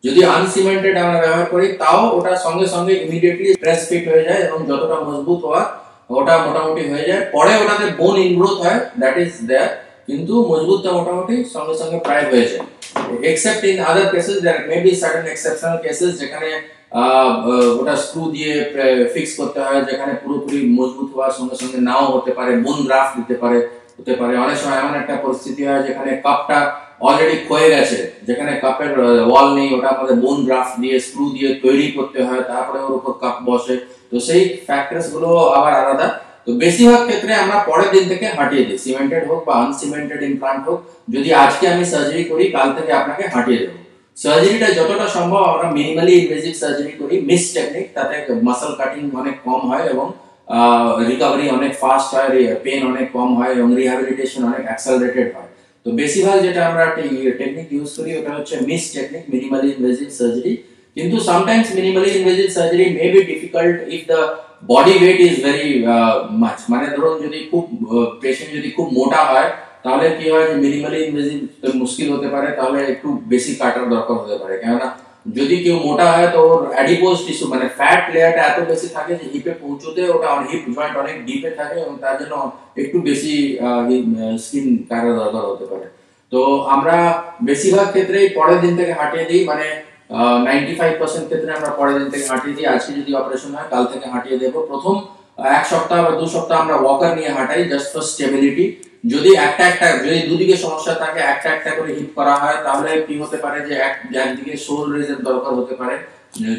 যদি 0.05 0.21
আনসিমেন্টেড 0.37 0.95
আমরা 1.05 1.19
ব্যবহার 1.25 1.47
করি, 1.55 1.67
তাও 1.83 2.01
ওটা 2.17 2.33
সঙ্গে 2.47 2.67
সঙ্গে 2.75 2.93
ইমিডিয়েটলি 3.05 3.49
ফিট 3.89 4.05
হয়ে 4.13 4.25
যায় 4.29 4.41
এবং 4.47 4.59
যতটা 4.71 4.97
মজবুত 5.09 5.41
হওয়ার 5.47 5.67
ওটা 6.11 6.35
মোটামুটি 6.47 6.83
হয়ে 6.93 7.07
যায়। 7.11 7.23
পরে 7.35 7.53
ওটাতে 7.63 7.87
বোন 8.01 8.15
ইনগ্রোথ 8.27 8.57
হয় 8.65 8.81
দ্যাট 9.01 9.17
ইজ 9.25 9.33
দেয়ার 9.51 9.71
কিন্তু 10.09 10.35
মজবুতটা 10.51 10.91
মোটামুটি 10.99 11.35
সঙ্গে 11.55 11.75
সঙ্গে 11.81 11.99
প্রায় 12.07 12.25
হয়ে 12.31 12.47
যায়। 12.51 12.65
Except 13.31 13.63
in 13.71 13.77
other 13.89 14.07
cases 14.13 14.39
there 14.45 14.59
may 14.69 14.77
be 14.85 14.93
certain 15.01 15.27
exceptional 15.33 15.77
cases 15.85 16.13
যেখানে 16.23 16.51
ওটা 17.81 17.95
স্ক্রু 18.05 18.23
দিয়ে 18.35 18.53
ফিক্স 19.15 19.33
করতে 19.39 19.59
হয়, 19.67 19.81
যেখানে 19.89 20.13
পুরোপুরি 20.23 20.59
মজবুত 20.79 21.09
হওয়ার 21.15 21.33
সঙ্গে 21.39 21.57
সঙ্গে 21.61 21.79
নাও 21.89 22.05
হতে 22.15 22.31
পারে 22.39 22.53
বোন 22.65 22.79
গ্রাফ 22.87 23.09
দিতে 23.19 23.35
পারে, 23.43 23.59
হতে 23.99 24.13
পারে। 24.21 24.33
অনেক 24.45 24.57
সময় 24.63 24.79
এমন 24.83 24.95
একটা 25.01 25.15
পরিস্থিতি 25.25 25.63
হয় 25.69 25.83
যেখানে 25.87 26.11
কাপটা 26.25 26.59
অলরেডি 27.01 27.37
ক্ষয়ে 27.47 27.69
গেছে। 27.75 27.99
যেখানে 28.27 28.53
কাপের 28.65 28.93
ওয়াল 29.31 29.49
নেই, 29.59 29.69
ওটা 29.77 29.89
আমাদের 29.95 30.17
বোন 30.25 30.39
গ্রাফ 30.47 30.69
দিয়ে 30.83 30.97
স্ক্রু 31.07 31.25
দিয়ে 31.37 31.51
তৈরি 31.65 31.87
করতে 31.97 32.19
হয়, 32.27 32.43
তারপরে 32.51 32.79
ওর 32.87 32.93
উপর 32.99 33.13
কাপ 33.23 33.37
বসে। 33.49 33.75
তো 34.11 34.17
সেই 34.27 34.43
ফ্যাক্টরসগুলো 34.67 35.29
আবার 35.59 35.73
আলাদা। 35.83 36.07
তো 36.45 36.51
বেশিরভাগ 36.63 37.03
ক্ষেত্রে 37.09 37.33
আমরা 37.43 37.57
পরের 37.69 37.91
দিন 37.95 38.05
থেকে 38.13 38.27
হাঁটিয়ে 38.37 38.65
দিই। 38.69 38.79
সিমেন্টেড 38.85 39.23
হোক 39.31 39.41
বা 39.49 39.55
আনসিমেন্টেড 39.65 40.21
ইমপ্লান্ট 40.31 40.63
হোক, 40.69 40.79
যদি 41.15 41.29
আজকে 41.45 41.65
আমি 41.73 41.85
সার্জারি 41.93 42.25
করি, 42.31 42.45
কাল 42.57 42.69
থেকে 42.77 42.93
আপনাকে 43.01 43.25
হাঁটিয়ে 43.35 43.61
দেবো। 43.63 43.79
সার্জারিটা 44.17 44.69
যতটা 44.79 45.07
সম্ভব 45.17 45.43
আমরা 45.53 45.69
মিনিমালি 45.77 46.13
ইনভেসিভ 46.21 46.55
সার্জারি 46.63 46.93
করি 47.01 47.15
মিস 47.29 47.45
টেকনিক 47.55 47.87
তাতে 47.97 48.15
মাসল 48.49 48.73
কাটিং 48.81 49.03
অনেক 49.21 49.37
কম 49.47 49.61
হয় 49.71 49.87
এবং 49.93 50.07
রিকভারি 51.09 51.47
অনেক 51.59 51.73
ফাস্ট 51.83 52.09
হয় 52.15 52.29
পেন 52.65 52.81
অনেক 52.93 53.07
কম 53.17 53.29
হয় 53.39 53.53
এবং 53.59 53.69
রিহ্যাবিলিটেশন 53.81 54.41
অনেক 54.51 54.63
অ্যাক্সেলারেটেড 54.69 55.29
হয়। 55.37 55.46
তো 55.87 55.91
বেশিরভাগ 55.95 56.37
যেটা 56.47 56.61
আমরা 56.71 56.85
টেকনিক 57.39 57.69
ইউজ 57.73 57.91
করি 57.97 58.11
ওটা 58.19 58.31
হচ্ছে 58.37 58.55
MIS 58.69 58.83
technique 58.95 59.25
minimally 59.33 59.67
invasive 59.75 60.09
surgery 60.19 60.53
কিন্তু 60.97 61.17
sometimes 61.29 61.69
minimally 61.79 62.09
invasive 62.13 62.49
surgery 62.57 62.85
may 62.97 63.05
be 63.13 63.21
difficult 63.33 63.77
if 63.95 64.03
the 64.13 64.21
body 64.69 64.95
weight 64.99 65.19
is 65.27 65.35
very 65.45 65.69
much 66.43 66.59
মানে 66.73 66.87
ধরুন 66.95 67.15
যদি 67.25 67.39
খুব 67.51 67.65
পেশেন্ট 68.23 68.51
যদি 68.57 68.69
খুব 68.77 68.87
মোটা 68.99 69.21
হয় 69.25 69.49
তাহলে 69.85 70.07
কি 70.17 70.27
হয় 70.33 70.47
যে 70.51 70.55
মিনিমালি 70.65 70.99
ইনভেসিভ 71.01 71.39
মুশকিল 71.81 72.07
হতে 72.15 72.29
পারে 72.35 72.49
তাহলে 72.59 72.79
একটু 72.93 73.09
বেশি 73.33 73.53
কাটার 73.61 73.87
দরকার 73.95 74.15
হতে 74.21 74.37
পারে 74.43 74.55
কেননা 74.63 74.89
যদি 75.35 75.57
কেউ 75.65 75.77
মোটা 75.81 76.07
হয় 76.13 76.29
তো 76.33 76.41
ওর 76.47 76.61
অ্যাডিপোজ 76.71 77.17
টিস্যু 77.27 77.47
মানে 77.47 77.67
ফ্যাট 77.77 78.03
লেয়ারটা 78.15 78.43
এত 78.45 78.59
বেশি 78.71 78.89
থাকে 78.91 79.13
যে 79.15 79.27
হিপে 79.33 79.53
পৌঁছতে 79.63 80.01
ওটা 80.11 80.29
হিপ 80.45 80.63
জয়েন্ট 80.69 80.97
অনেক 80.97 81.17
ডিপে 81.27 81.51
থাকে 81.59 81.77
এবং 81.81 81.95
তার 82.01 82.15
জন্য 82.21 82.35
একটু 82.77 82.97
বেশি 83.09 83.35
স্কিন 84.39 84.67
কাটার 84.89 85.15
দরকার 85.21 85.43
হতে 85.51 85.67
পারে 85.67 85.87
তো 86.33 86.41
আমরা 86.75 86.97
বেশিরভাগ 87.43 87.89
ক্ষেত্রেই 87.89 88.29
পরের 88.37 88.59
দিন 88.61 88.73
থেকে 88.77 88.93
হাঁটিয়ে 88.93 89.27
দিই 89.31 89.43
মানে 89.51 89.67
নাইনটি 90.47 90.73
ফাইভ 90.75 90.93
পার্সেন্ট 91.01 91.27
ক্ষেত্রে 91.29 91.51
আমরা 91.53 91.71
পরের 91.79 91.97
দিন 91.99 92.09
থেকে 92.13 92.25
হাঁটিয়ে 92.29 92.55
দিই 92.57 92.67
আজকে 92.75 92.91
যদি 92.99 93.11
অপারেশন 93.15 93.51
হয় 93.51 93.69
কাল 93.71 93.85
থেকে 93.93 94.07
হাঁটিয়ে 94.07 94.39
দেবো 94.43 94.59
প্রথম 94.67 94.95
আহ, 95.03 95.49
এক 95.53 95.65
সপ্তাহ 95.67 95.99
বা 96.03 96.13
দু 96.15 96.27
সপ্তাহ 96.29 96.57
আমরা 96.63 96.77
ওয়াকার 96.79 97.13
নিয়ে 97.19 97.31
হাঁটাই 97.37 97.63
জাস্ট 97.65 97.89
ফর 97.93 98.05
স্টেবিলিটি 98.11 98.65
যদি 99.05 99.31
একটা 99.47 99.63
একটা, 99.71 99.87
যদি 100.05 100.19
দুদিকে 100.29 100.57
সমস্যা 100.57 100.95
থাকে, 101.03 101.21
একটা 101.33 101.49
একটা 101.57 101.71
করে 101.77 101.91
হিট 101.99 102.11
করা 102.19 102.35
হয়, 102.43 102.59
তাহলে 102.67 102.91
কি 103.07 103.15
হতে 103.23 103.39
পারে 103.45 103.59
যে 103.69 103.75
এক 103.87 103.95
একদিকে 104.25 104.55
সোল 104.67 104.85
রেজের 104.95 105.21
দরকার 105.29 105.53
হতে 105.61 105.75
পারে। 105.81 105.97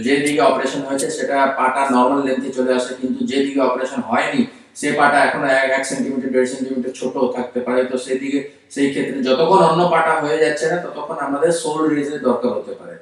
যে 0.06 0.14
দিকে 0.26 0.42
অপারেশন 0.50 0.82
হয়েছে, 0.88 1.08
সেটা 1.18 1.38
পাটা 1.60 1.82
নর্মাল 1.96 2.22
লেন্থে 2.28 2.50
চলে 2.58 2.72
আসে, 2.80 2.92
কিন্তু 3.02 3.20
যে 3.32 3.38
দিকে 3.46 3.60
অপারেশন 3.68 4.02
হয়নি, 4.10 4.42
সে 4.80 4.90
পাটা 5.00 5.18
এখন 5.28 5.42
এক 5.78 5.84
সেন্টিমিটার 5.92 6.30
দেড় 6.34 6.48
সেন্টিমিটার 6.54 6.94
ছোট 7.00 7.14
থাকতে 7.36 7.60
পারে। 7.68 7.82
তো 7.92 7.96
সেদিকে 8.06 8.40
সেই 8.74 8.88
ক্ষেত্রে 8.94 9.18
যতক্ষণ 9.28 9.62
অন্য 9.70 9.82
পাটা 9.94 10.14
হয়ে 10.24 10.38
যাচ্ছে 10.44 10.66
না, 10.72 10.78
ততক্ষণ 10.86 11.18
আমাদের 11.28 11.52
সোল 11.62 11.80
রেজের 11.96 12.20
দরকার 12.28 12.52
হতে 12.58 12.74
পারে। 12.80 12.96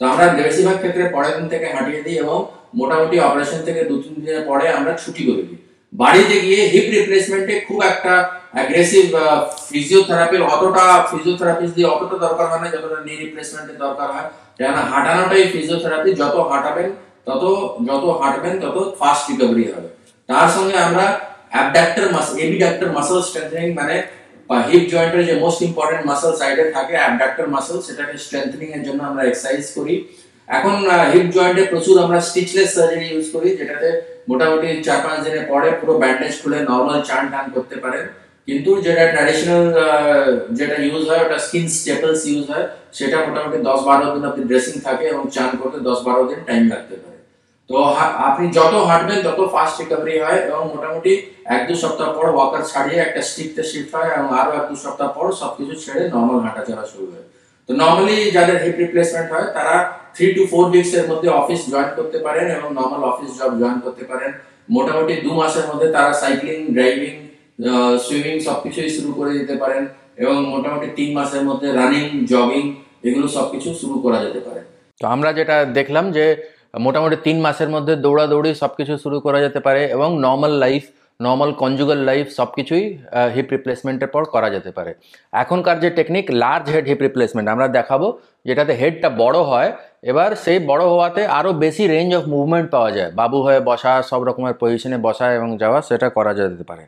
তো 0.00 0.02
আমরা 0.10 0.24
বেশিরভাগ 0.38 0.76
ক্ষেত্রে 0.82 1.04
পরের 1.14 1.34
দিন 1.38 1.46
থেকে 1.52 1.66
হাঁটিয়ে 1.74 2.00
দিই 2.06 2.16
এবং 2.24 2.38
মোটামুটি 2.80 3.16
অপারেশন 3.28 3.60
থেকে 3.66 3.80
দু 3.90 3.94
তিন 4.02 4.14
দিনের 4.20 4.42
পরে 4.50 4.64
আমরা 4.78 4.92
ছুটি 5.02 5.22
করে 5.28 5.42
দিই। 5.48 5.60
বাড়িতে 5.92 6.34
গিয়ে 6.44 6.60
হিপ 6.72 6.86
রিপ্লেসমেন্টে 6.96 7.54
খুব 7.66 7.78
একটা 7.90 8.14
অ্যাগ্রেসিভ 8.56 9.04
ফিজিওথেরাপির 9.68 10.42
অতটা 10.54 10.84
ফিজিওথেরাপিস্ট 11.10 11.74
দিয়ে 11.76 11.88
অতটা 11.94 12.16
দরকার 12.26 12.46
হয় 12.50 12.60
না, 12.62 12.68
যতটা 12.74 12.98
নি 13.06 13.12
রিপ্লেসমেন্টের 13.24 13.78
দরকার 13.84 14.08
হয়, 14.14 14.28
কেননা 14.58 14.82
হাঁটানোটাই 14.90 15.44
ফিজিওথেরাপি 15.52 16.10
যত 16.20 16.36
হাঁটাবেন, 16.50 16.88
তত, 17.26 17.42
যত 17.88 18.04
হাঁটবেন, 18.20 18.54
তত 18.62 18.76
ফাস্ট 19.00 19.24
রিকভারি 19.28 19.64
হবে। 19.72 19.88
তার 20.28 20.48
সঙ্গে 20.56 20.76
আমরা 20.86 21.06
abductor 21.54 22.06
muscle 22.14 22.34
abductor 22.46 22.88
muscle 22.96 23.18
strengthening 23.28 23.68
মানে 23.80 23.96
হিপ 24.68 24.84
জয়েন্টের 24.92 25.24
যে 25.28 25.34
মোস্ট 25.42 25.60
ইম্পর্টেন্ট 25.68 26.02
মাসল 26.10 26.32
সাইডে 26.40 26.64
থাকে 26.76 26.94
অ্যাবডাক্টর 27.02 27.46
মাসল 27.54 27.76
সেটাকে 27.86 28.14
স্ট্রেংথেনিং 28.24 28.68
এর 28.76 28.82
জন্য 28.86 29.00
আমরা 29.10 29.22
এক্সারসাইজ 29.24 29.64
করি। 29.76 29.94
এখন 30.48 30.76
হিপ 31.12 31.26
জয়েন্টে 31.36 31.64
প্রচুর 31.72 31.94
আমরা 32.04 32.18
স্টিচলেস 32.28 32.68
সার্জারি 32.76 33.06
ইউজ 33.12 33.26
করি, 33.34 33.48
যেটাতে 33.58 33.88
মোটামুটি 34.28 34.84
চার 34.84 34.98
পাঁচ 35.04 35.24
দিনের 35.24 35.46
পরে 35.48 35.70
পুরো 35.70 35.98
ব্যান্ডেজ 35.98 36.42
খুলে 36.42 36.60
নর্মাল 36.60 37.02
চান 37.02 37.28
টান 37.28 37.50
করতে 37.54 37.76
পারেন। 37.76 38.06
কিন্তু 38.46 38.82
যেটা 38.82 39.06
ট্র্যাডিশনাল 39.06 39.74
যেটা 40.52 40.74
ইউজ 40.74 41.08
হয়, 41.08 41.24
ওটা 41.24 41.38
স্কিন 41.38 41.68
স্টেপলস 41.68 42.26
ইউজ 42.26 42.50
হয়, 42.50 42.68
সেটা 42.92 43.16
মোটামুটি 43.16 43.62
দশ 43.62 43.80
বারো 43.80 44.14
দিন 44.14 44.26
অব্দি 44.26 44.42
ড্রেসিং 44.42 44.80
থাকে 44.80 45.04
এবং 45.04 45.30
চান 45.30 45.48
করতে 45.62 45.80
দশ 45.80 45.98
বারো 46.02 46.24
দিন 46.24 46.38
টাইম 46.46 46.68
লাগতে 46.68 46.96
পারে। 46.96 47.12
তো 47.68 47.82
হা- 47.82 48.18
আপনি 48.18 48.50
যত 48.50 48.74
হাঁটবেন, 48.74 49.22
তত 49.22 49.48
ফাস্ট 49.52 49.80
রিকভারি 49.80 50.18
হয় 50.18 50.38
এবং 50.38 50.76
মোটামুটি 50.76 51.26
এক 51.44 51.66
দু 51.68 51.74
সপ্তাহ 51.74 52.12
পর 52.12 52.34
ওয়াকার 52.34 52.64
ছাড়িয়ে 52.64 53.00
একটা 53.00 53.22
স্টিকতে 53.22 53.62
শিফট 53.62 53.94
হয় 53.94 54.10
এবং 54.10 54.38
আরও 54.38 54.52
এক 54.52 54.68
দু 54.68 54.74
সপ্তাহ 54.74 55.12
পর 55.12 55.32
সবকিছু 55.32 55.72
ছেড়ে 55.74 56.08
নর্মাল 56.08 56.40
হাঁটা 56.40 56.64
চলা 56.64 56.86
শুরু 56.86 57.06
হয়। 57.06 57.22
তো 57.66 57.74
নর্মালি 57.74 58.30
যাদের 58.30 58.62
হিপ 58.62 58.74
রিপ্লেসমেন্ট 58.78 59.32
হয়, 59.32 59.44
তারা 59.44 60.01
থ্রি 60.14 60.26
টু 60.36 60.42
ফোর 60.52 60.64
উইকস 60.72 60.92
এর 60.98 61.06
মধ্যে 61.10 61.28
অফিস 61.40 61.60
জয়েন 61.72 61.90
করতে 61.98 62.18
পারেন 62.26 62.46
এবং 62.56 62.68
নর্মাল 62.78 63.02
অফিস 63.10 63.30
জব 63.38 63.52
জয়েন 63.60 63.78
করতে 63.84 64.04
পারেন। 64.10 64.30
মোটামুটি 64.76 65.14
দু 65.24 65.30
মাসের 65.40 65.64
মধ্যে 65.70 65.88
তারা 65.96 66.10
সাইক্লিং 66.22 66.58
ড্রাইভিং 66.76 67.14
সুইমিং 68.04 68.34
সবকিছুই 68.48 68.90
শুরু 68.96 69.10
করে 69.18 69.30
দিতে 69.38 69.54
পারেন 69.62 69.82
এবং 70.22 70.36
মোটামুটি 70.52 70.88
তিন 70.98 71.08
মাসের 71.18 71.42
মধ্যে 71.48 71.68
রানিং 71.78 72.06
জগিং 72.32 72.64
এগুলো 73.08 73.26
সবকিছু 73.36 73.68
শুরু 73.80 73.96
করা 74.04 74.18
যেতে 74.24 74.40
পারে। 74.46 74.60
তো 75.00 75.04
আমরা 75.14 75.30
যেটা 75.38 75.56
দেখলাম 75.78 76.04
যে 76.16 76.24
মোটামুটি 76.86 77.16
তিন 77.26 77.36
মাসের 77.46 77.70
মধ্যে 77.74 77.94
দৌড়াদৌড়ি 78.04 78.50
সব 78.62 78.72
কিছু 78.78 78.94
শুরু 79.04 79.16
করা 79.26 79.38
যেতে 79.44 79.60
পারে 79.66 79.82
এবং 79.96 80.08
normal 80.26 80.54
life 80.64 80.82
normal 81.20 81.50
conjugal 81.62 82.00
life 82.10 82.26
সব 82.38 82.48
কিছুই 82.56 82.84
হিপ 83.34 83.48
রিপ্লেসমেন্টের 83.54 84.10
পর 84.14 84.22
করা 84.34 84.48
যেতে 84.54 84.70
পারে। 84.76 84.92
এখনকার 85.42 85.76
যে 85.84 85.88
technique 85.98 86.26
large 86.42 86.64
head 86.72 86.86
hip 86.90 87.00
replacement 87.06 87.46
আমরা 87.54 87.66
দেখাবো, 87.78 88.06
যেটাতে 88.48 88.72
হেডটা 88.80 89.08
বড় 89.22 89.38
হয় 89.50 89.70
এবার 90.10 90.30
সেই 90.44 90.58
বড় 90.70 90.84
হওয়াতে 90.92 91.22
আরও 91.38 91.50
বেশি 91.64 91.84
রেঞ্জ 91.94 92.10
অফ 92.18 92.24
মুভমেন্ট 92.34 92.68
পাওয়া 92.74 92.90
যায়। 92.96 93.10
বাবু 93.20 93.38
হয়ে 93.46 93.60
বসা, 93.70 93.92
সব 94.10 94.20
রকমের 94.28 94.54
পজিশনে 94.62 94.98
বসা 95.06 95.26
এবং 95.38 95.48
যাওয়া, 95.62 95.78
সেটা 95.88 96.08
করা 96.16 96.32
যেতে 96.38 96.64
পারে। 96.70 96.84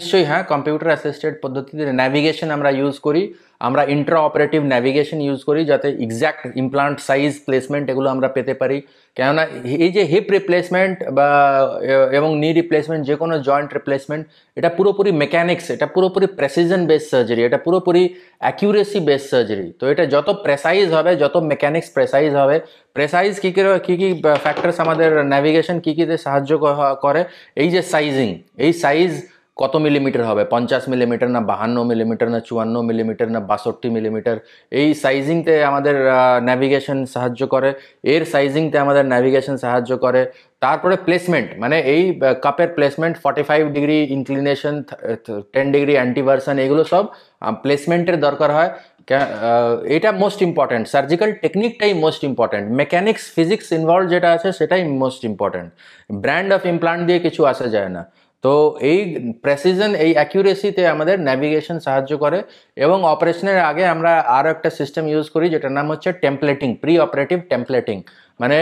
নিশ্চয়ই 0.00 0.26
হ্যাঁ 0.30 0.44
কম্পিউটার 0.52 0.88
অ্যাসিস্টেড 0.92 1.34
পদ্ধতিতে 1.42 1.82
ন্যাভিগেশন 2.00 2.48
আমরা 2.56 2.70
ইউজ 2.80 2.96
করি। 3.06 3.22
আমরা 3.66 3.82
ইন্ট্রা 3.94 4.18
অপারেটিভ 4.28 4.60
ন্যাভিগেশন 4.72 5.18
ইউজ 5.26 5.40
করি, 5.48 5.60
যাতে 5.70 5.88
এক্স্যাক্ট 6.06 6.42
ইমপ্লান্ট 6.62 6.96
সাইজ 7.08 7.32
প্লেসমেন্ট 7.46 7.86
এগুলো 7.92 8.08
আমরা 8.14 8.28
পেতে 8.36 8.54
পারি। 8.60 8.78
কেননা 9.16 9.42
এই 9.84 9.90
যে 9.96 10.02
হিপ 10.12 10.26
রিপ্লেসমেন্ট 10.36 10.96
বা 11.18 11.28
এবং 12.18 12.30
নি 12.42 12.48
রিপ্লেসমেন্ট 12.60 13.02
যে 13.08 13.14
কোনো 13.22 13.34
জয়েন্ট 13.48 13.70
রিপ্লেসমেন্ট 13.78 14.24
এটা 14.56 14.70
পুরোপুরি 14.78 15.10
মেকানিক্স 15.24 15.64
এটা 15.76 15.86
পুরোপুরি 15.94 16.26
প্রেসিজন 16.38 16.80
বেস 16.90 17.02
সার্জারি 17.12 17.40
এটা 17.48 17.58
পুরোপুরি 17.66 18.02
অ্যাকিউরেসি 18.44 19.00
বেস 19.08 19.22
সার্জারি 19.32 19.66
তো 19.80 19.84
এটা 19.92 20.04
যত 20.14 20.28
প্রেসাইজ 20.44 20.86
হবে, 20.96 21.12
যত 21.22 21.34
মেকানিক্স 21.52 21.88
প্রেসাইজ 21.96 22.30
হবে 22.40 22.56
প্রেসাইজ 22.96 23.32
কী 23.42 23.50
কী 23.56 23.62
কী 23.86 23.94
কী 24.00 24.08
ফ্যাক্টরস 24.44 24.76
আমাদের 24.84 25.10
ন্যাভিগেশন 25.32 25.76
কী 25.84 25.92
কীতে 25.96 26.16
সাহায্য 26.24 26.50
করে, 27.04 27.20
এই 27.62 27.68
যে 27.74 27.80
সাইজিং 27.92 28.28
এই 28.64 28.72
সাইজ 28.82 29.10
কত 29.60 29.74
মিলিমিটার 29.84 30.24
হবে? 30.30 30.42
পঞ্চাশ 30.54 30.82
মিলিমিটার 30.92 31.28
না 31.36 31.40
বাহান্ন 31.50 31.76
মিলিমিটার 31.90 32.28
না 32.34 32.40
চুয়ান্ন 32.48 32.74
মিলিমিটার 32.88 33.28
না 33.34 33.40
বাষট্টি 33.50 33.88
মিলিমিটার? 33.96 34.36
এই 34.80 34.88
সাইজিংতে 35.02 35.54
আমাদের 35.70 35.94
ন্যাভিগেশন 36.48 36.98
সাহায্য 37.14 37.42
করে। 37.54 37.70
এর 38.14 38.22
সাইজিংতে 38.32 38.76
আমাদের 38.84 39.04
ন্যাভিগেশন 39.12 39.56
সাহায্য 39.64 39.90
করে। 40.04 40.20
তারপরে 40.64 40.94
প্লেসমেন্ট 41.06 41.48
মানে 41.62 41.76
এই 41.94 42.02
কাপের 42.44 42.70
placement 42.76 43.14
forty 43.24 43.44
five 43.48 43.62
degree 43.76 43.98
inclination 44.16 44.74
ten 45.54 45.66
degree 45.74 45.94
anteversion 45.98 46.54
এগুলো 46.64 46.82
সব 46.92 47.04
প্লেসমেন্টের 47.64 48.16
দরকার 48.26 48.50
হয়। 48.58 48.70
এটা 49.96 50.10
most 50.22 50.40
important 50.48 50.84
surgical 50.94 51.30
টেকনিকটাই 51.44 51.92
most 52.04 52.22
important 52.30 52.66
mechanics 52.80 53.22
physics 53.36 53.66
involve 53.78 54.04
যেটা 54.14 54.28
আছে, 54.36 54.48
সেটাই 54.58 54.82
most 55.02 55.20
important 55.30 55.68
brand 56.24 56.50
of 56.56 56.62
implant 56.72 57.02
দিয়ে 57.08 57.20
কিছু 57.26 57.40
আসা 57.52 57.66
যায় 57.76 57.90
না। 57.96 58.02
তো 58.44 58.52
এই 58.90 58.98
প্রেসিজন 59.44 59.90
এই 60.04 60.12
অ্যাকিউরেসিতে 60.18 60.82
আমাদের 60.94 61.16
ন্যাভিগেশন 61.28 61.76
সাহায্য 61.86 62.12
করে 62.24 62.38
এবং 62.84 62.98
অপারেশনের 63.14 63.58
আগে 63.70 63.84
আমরা 63.94 64.12
আরও 64.38 64.48
একটা 64.54 64.70
সিস্টেম 64.78 65.04
ইউজ 65.12 65.26
করি, 65.34 65.46
যেটার 65.54 65.76
নাম 65.78 65.86
হচ্ছে 65.92 66.10
টেম্পলেটিং 66.24 66.68
প্রি 66.82 66.92
অপারেটিভ 67.06 67.38
টেমপ্লেটিং 67.52 67.98
মানে 68.42 68.58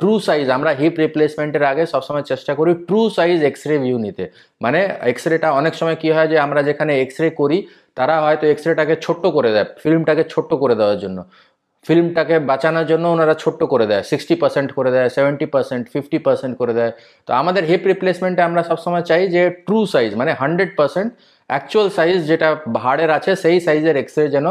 ট্রু 0.00 0.12
সাইজ 0.26 0.46
আমরা 0.56 0.70
হিপ 0.80 0.94
রিপ্লেসমেন্টের 1.04 1.64
আগে 1.72 1.84
সবসময় 1.94 2.24
চেষ্টা 2.30 2.52
করি 2.58 2.72
true 2.88 3.00
size 3.16 3.38
X 3.48 3.62
ray 3.68 3.76
view 3.84 3.96
নিতে। 4.06 4.24
মানে 4.64 4.80
এক্স 5.10 5.24
রেটা 5.30 5.48
অনেক 5.60 5.72
সময় 5.80 5.98
কি 6.02 6.08
হয় 6.16 6.28
যে, 6.32 6.36
আমরা 6.46 6.60
যেখানে 6.68 6.92
এক্স 7.04 7.16
রে 7.22 7.28
করি, 7.40 7.58
তারা 7.98 8.14
হয়তো 8.24 8.44
এক্স 8.52 8.64
রেটাকে 8.68 8.94
ছোট্ট 9.06 9.24
করে 9.36 9.50
দেয় 9.54 9.68
ফিল্মটাকে 9.82 10.24
ছোট্ট 10.34 10.50
করে 10.62 10.74
দেওয়ার 10.80 10.98
জন্য। 11.04 11.18
ফিল্মটাকে 11.86 12.36
বাঁচানোর 12.50 12.86
জন্য 12.90 13.04
ওনারা 13.14 13.34
ছোট্ট 13.42 13.60
করে 13.72 13.86
দেয় 13.90 14.02
সিক্সটি 14.10 14.34
পার্সেন্ট 14.42 14.68
করে 14.78 14.90
দেয় 14.94 15.08
সেভেন্টি 15.16 15.46
পার্সেন্ট 15.54 15.84
ফিফটি 15.92 16.18
পার্সেন্ট 16.26 16.54
করে 16.60 16.72
দেয়। 16.78 16.92
তো 17.28 17.30
আমাদের 17.40 17.62
হিপ 17.70 17.82
রিপ্লেসমেন্টে 17.92 18.42
আমরা 18.48 18.62
সবসময় 18.70 19.04
চাই 19.10 19.22
যে 19.34 19.42
ট্রু 19.66 19.78
সাইজ 19.94 20.10
মানে 20.20 20.30
হান্ড্রেড 20.42 20.70
পার্সেন্ট 20.78 21.10
অ্যাকচুয়াল 21.50 21.88
সাইজ 21.96 22.16
যেটা 22.30 22.48
হাড়ের 22.84 23.10
আছে, 23.18 23.30
সেই 23.42 23.56
সাইজের 23.66 23.96
এক্স 24.02 24.14
রে 24.18 24.24
যেন 24.36 24.46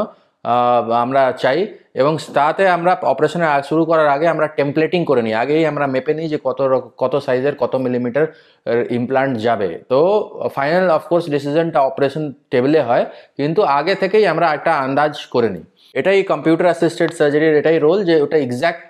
আমরা 1.03 1.21
চাই। 1.43 1.59
এবং 2.01 2.13
তাতে 2.37 2.63
আমরা 2.77 2.91
অপারেশনে 3.13 3.47
শুরু 3.69 3.83
করার 3.89 4.09
আগে 4.15 4.27
আমরা 4.33 4.47
টেমপ্লেটিং 4.59 5.01
করে 5.09 5.21
নিই। 5.25 5.35
আগেই 5.43 5.63
আমরা 5.71 5.85
মেপে 5.93 6.13
নিই 6.17 6.27
যে 6.33 6.37
কত 6.47 6.59
কত 7.01 7.13
সাইজের 7.27 7.55
কত 7.63 7.73
মিলিমিটার 7.85 8.25
ইমপ্লান্ট 8.97 9.33
যাবে। 9.45 9.69
তো 9.91 9.99
ফাইনাল 10.57 10.85
অফকোর্স 10.97 11.25
ডিসিশনটা 11.33 11.79
অপারেশন 11.89 12.23
টেবিলে 12.51 12.81
হয়, 12.89 13.05
কিন্তু 13.37 13.61
আগে 13.79 13.93
থেকেই 14.01 14.25
আমরা 14.33 14.45
একটা 14.57 14.71
আন্দাজ 14.85 15.13
করে 15.35 15.49
নিই। 15.55 15.65
এটাই 15.99 16.19
কম্পিউটার 16.31 16.67
অ্যাসিস্টেড 16.69 17.11
সার্জারির 17.19 17.55
এটাই 17.61 17.77
রোল 17.85 17.99
যে 18.09 18.15
ওটা 18.25 18.37
exact 18.45 18.85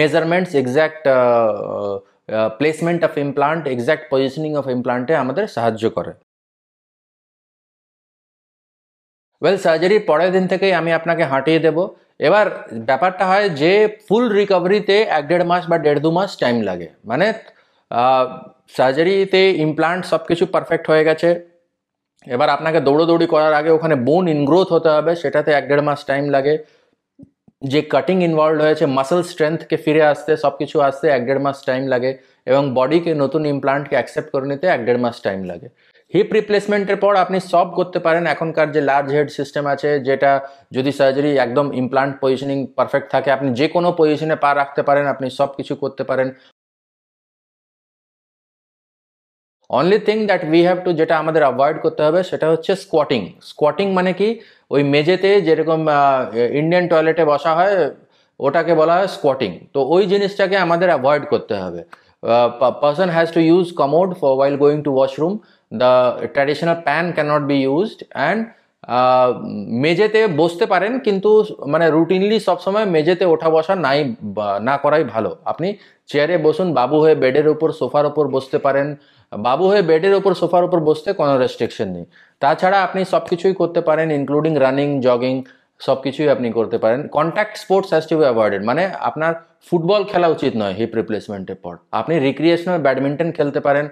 measurements 0.00 0.52
exact 0.62 1.02
placement 2.58 3.00
of 3.08 3.12
implant 3.26 3.62
exact 3.74 4.04
positioning 4.12 4.50
of 4.60 4.66
ইমপ্লান্টে 4.76 5.14
আমাদের 5.22 5.44
সাহায্য 5.56 5.84
করে। 5.96 6.12
ওয়েল 9.42 9.58
সার্জারির 9.64 10.02
পরের 10.10 10.30
দিন 10.36 10.44
থেকেই 10.52 10.72
আমি 10.80 10.90
আপনাকে 10.98 11.24
হাঁটিয়ে 11.32 11.60
দেব। 11.66 11.78
এবার 12.26 12.46
ব্যাপারটা 12.88 13.24
হয় 13.30 13.46
যে 13.60 13.72
ফুল 14.06 14.24
রিকভারিতে 14.38 14.96
এক 15.18 15.24
দেড় 15.30 15.44
মাস 15.50 15.62
বা 15.70 15.76
দেড় 15.86 16.00
দু 16.04 16.10
মাস 16.18 16.30
টাইম 16.42 16.56
লাগে। 16.68 16.88
মানে 17.10 17.26
সার্জারিতে 18.76 19.42
ইমপ্লান্ট 19.66 20.02
সব 20.12 20.22
কিছু 20.30 20.44
পারফেক্ট 20.54 20.86
হয়ে 20.90 21.04
গেছে। 21.08 21.28
এবার 22.26 22.48
আপনাকে 22.56 22.78
দৌড়োদৌড়ি 22.86 23.26
করার 23.34 23.54
আগে 23.60 23.70
ওখানে 23.76 23.94
বোন 24.06 24.24
ইনগ্রোথ 24.36 24.68
হতে 24.72 24.90
হবে, 24.96 25.12
সেটাতে 25.22 25.50
এক 25.58 25.64
দেড় 25.70 25.84
মাস 25.88 26.00
টাইম 26.10 26.24
লাগে। 26.36 26.54
যে 27.72 27.80
কাটিং 27.94 28.16
ইনভলভ 28.28 28.58
হয়েছে 28.66 28.84
মাসেল 28.98 29.20
স্ট্রেংথকে 29.30 29.76
ফিরে 29.84 30.02
আসতে 30.12 30.32
সব 30.44 30.54
কিছু 30.60 30.76
আসতে 30.88 31.06
এক 31.16 31.22
দেড় 31.28 31.42
মাস 31.46 31.58
টাইম 31.68 31.82
লাগে 31.92 32.10
এবং 32.50 32.62
বডিকে 32.78 33.12
নতুন 33.22 33.42
ইমপ্লান্টকে 33.54 33.94
অ্যাকসেপ্ট 33.98 34.28
করে 34.34 34.46
নিতে 34.50 34.66
এক 34.74 34.80
দেড় 34.86 35.00
মাস 35.04 35.16
টাইম 35.26 35.40
লাগে। 35.50 35.68
হিপ 36.14 36.28
রিপ্লেসমেন্টের 36.38 36.98
পর 37.04 37.12
আপনি 37.24 37.38
সব 37.52 37.66
করতে 37.78 37.98
পারেন। 38.06 38.24
এখনকার 38.34 38.68
যে 38.74 38.80
লার্জ 38.90 39.08
হেড 39.14 39.28
সিস্টেম 39.38 39.64
আছে, 39.74 39.90
যেটা 40.08 40.30
যদি 40.76 40.90
সার্জারি 40.98 41.30
একদম 41.46 41.66
ইমপ্লান্ট 41.82 42.14
পজিশনিং 42.22 42.58
পারফেক্ট 42.78 43.08
থাকে, 43.14 43.28
আপনি 43.36 43.48
যে 43.60 43.66
কোনো 43.74 43.88
পজিশনে 44.00 44.36
পা 44.44 44.50
রাখতে 44.60 44.82
পারেন, 44.88 45.04
আপনি 45.14 45.26
সব 45.38 45.50
কিছু 45.58 45.72
করতে 45.82 46.02
পারেন। 46.10 46.28
Only 49.70 49.98
thing 50.06 50.16
that 50.28 50.42
we 50.52 50.60
have 50.68 50.78
to 50.84 50.90
যেটা 51.00 51.14
আমাদের 51.22 51.42
অ্যাভয়েড 51.46 51.76
করতে 51.84 52.02
হবে 52.06 52.20
সেটা 52.30 52.46
হচ্ছে 52.52 52.72
স্কোয়াটিং 52.84 53.20
স্কোয়াটিং 53.50 53.86
মানে 53.98 54.12
কি? 54.20 54.28
ওই 54.74 54.82
মেঝেতে 54.92 55.30
যেরকম 55.46 55.80
ইন্ডিয়ান 56.60 56.84
টয়লেটে 56.92 57.24
বসা 57.32 57.52
হয়, 57.58 57.76
ওটাকে 58.40 58.72
বলা 58.80 58.94
হয় 58.98 59.08
স্কোয়াটিং 59.16 59.50
তো 59.74 59.80
ওই 59.94 60.02
জিনিসটাকে 60.12 60.56
আমাদের 60.66 60.88
অ্যাভয়েড 60.92 61.24
করতে 61.32 61.54
হবে। 61.62 61.80
Person 62.82 63.08
has 63.16 63.28
to 63.36 63.40
use 63.50 63.66
commode 63.80 64.08
for 64.20 64.32
while 64.38 64.54
going 64.62 64.78
to 64.86 64.90
washroom 64.98 65.32
the 65.72 65.92
traditional 66.34 66.76
pan 66.86 67.04
cannot 67.16 67.42
be 67.50 67.56
used 67.66 68.00
and 68.16 68.40
মেঝেতে 69.84 70.20
বসতে 70.40 70.64
পারেন 70.72 70.92
কিন্তু 71.06 71.30
মানে 71.72 71.86
রুটিনলি 71.96 72.36
সবসময় 72.48 72.86
মেঝেতে 72.94 73.24
ওঠা 73.32 73.48
বসা 73.56 73.74
নাই 73.86 73.98
না 74.68 74.74
করাই 74.84 75.04
ভালো। 75.14 75.30
আপনি 75.50 75.68
চেয়ারে 76.10 76.36
বসুন, 76.46 76.68
বাবু 76.78 76.96
হয়ে 77.02 77.16
বেডের 77.22 77.46
উপর 77.54 77.68
সোফার 77.80 78.04
উপর 78.10 78.24
বসতে 78.36 78.58
পারেন। 78.66 78.88
বাবু 79.46 79.64
হয়ে 79.70 79.82
বেডের 79.90 80.14
উপর 80.20 80.32
সোফার 80.40 80.66
উপর 80.68 80.78
বসতে 80.88 81.08
কোনো 81.20 81.32
রেস্ট্রিকশন 81.42 81.88
নেই। 81.96 82.04
তাছাড়া 82.42 82.78
আপনি 82.86 83.00
সব 83.12 83.22
কিছুই 83.30 83.54
করতে 83.60 83.80
পারেন 83.88 84.06
ইনক্লুডিং 84.18 84.52
রানিং 84.64 84.88
জগিং 85.06 85.34
সব 85.86 85.98
কিছুই 86.04 86.28
আপনি 86.34 86.48
করতে 86.58 86.76
পারেন। 86.82 87.00
Contact 87.16 87.54
sports 87.62 87.88
has 87.92 88.04
to 88.10 88.14
be 88.18 88.24
avoided 88.28 88.62
মানে 88.70 88.82
আপনার 89.08 89.32
ফুটবল 89.68 90.02
খেলা 90.10 90.28
উচিত 90.36 90.52
নয় 90.60 90.74
হিপ 90.78 90.92
রিপ্লেসমেন্টের 91.00 91.58
পর। 91.64 91.74
আপনি 92.00 92.14
রিক্রিয়েশনাল 92.28 92.78
ব্যাডমিন্টন 92.86 93.28
খেলতে 93.38 93.60
পারেন 93.66 93.86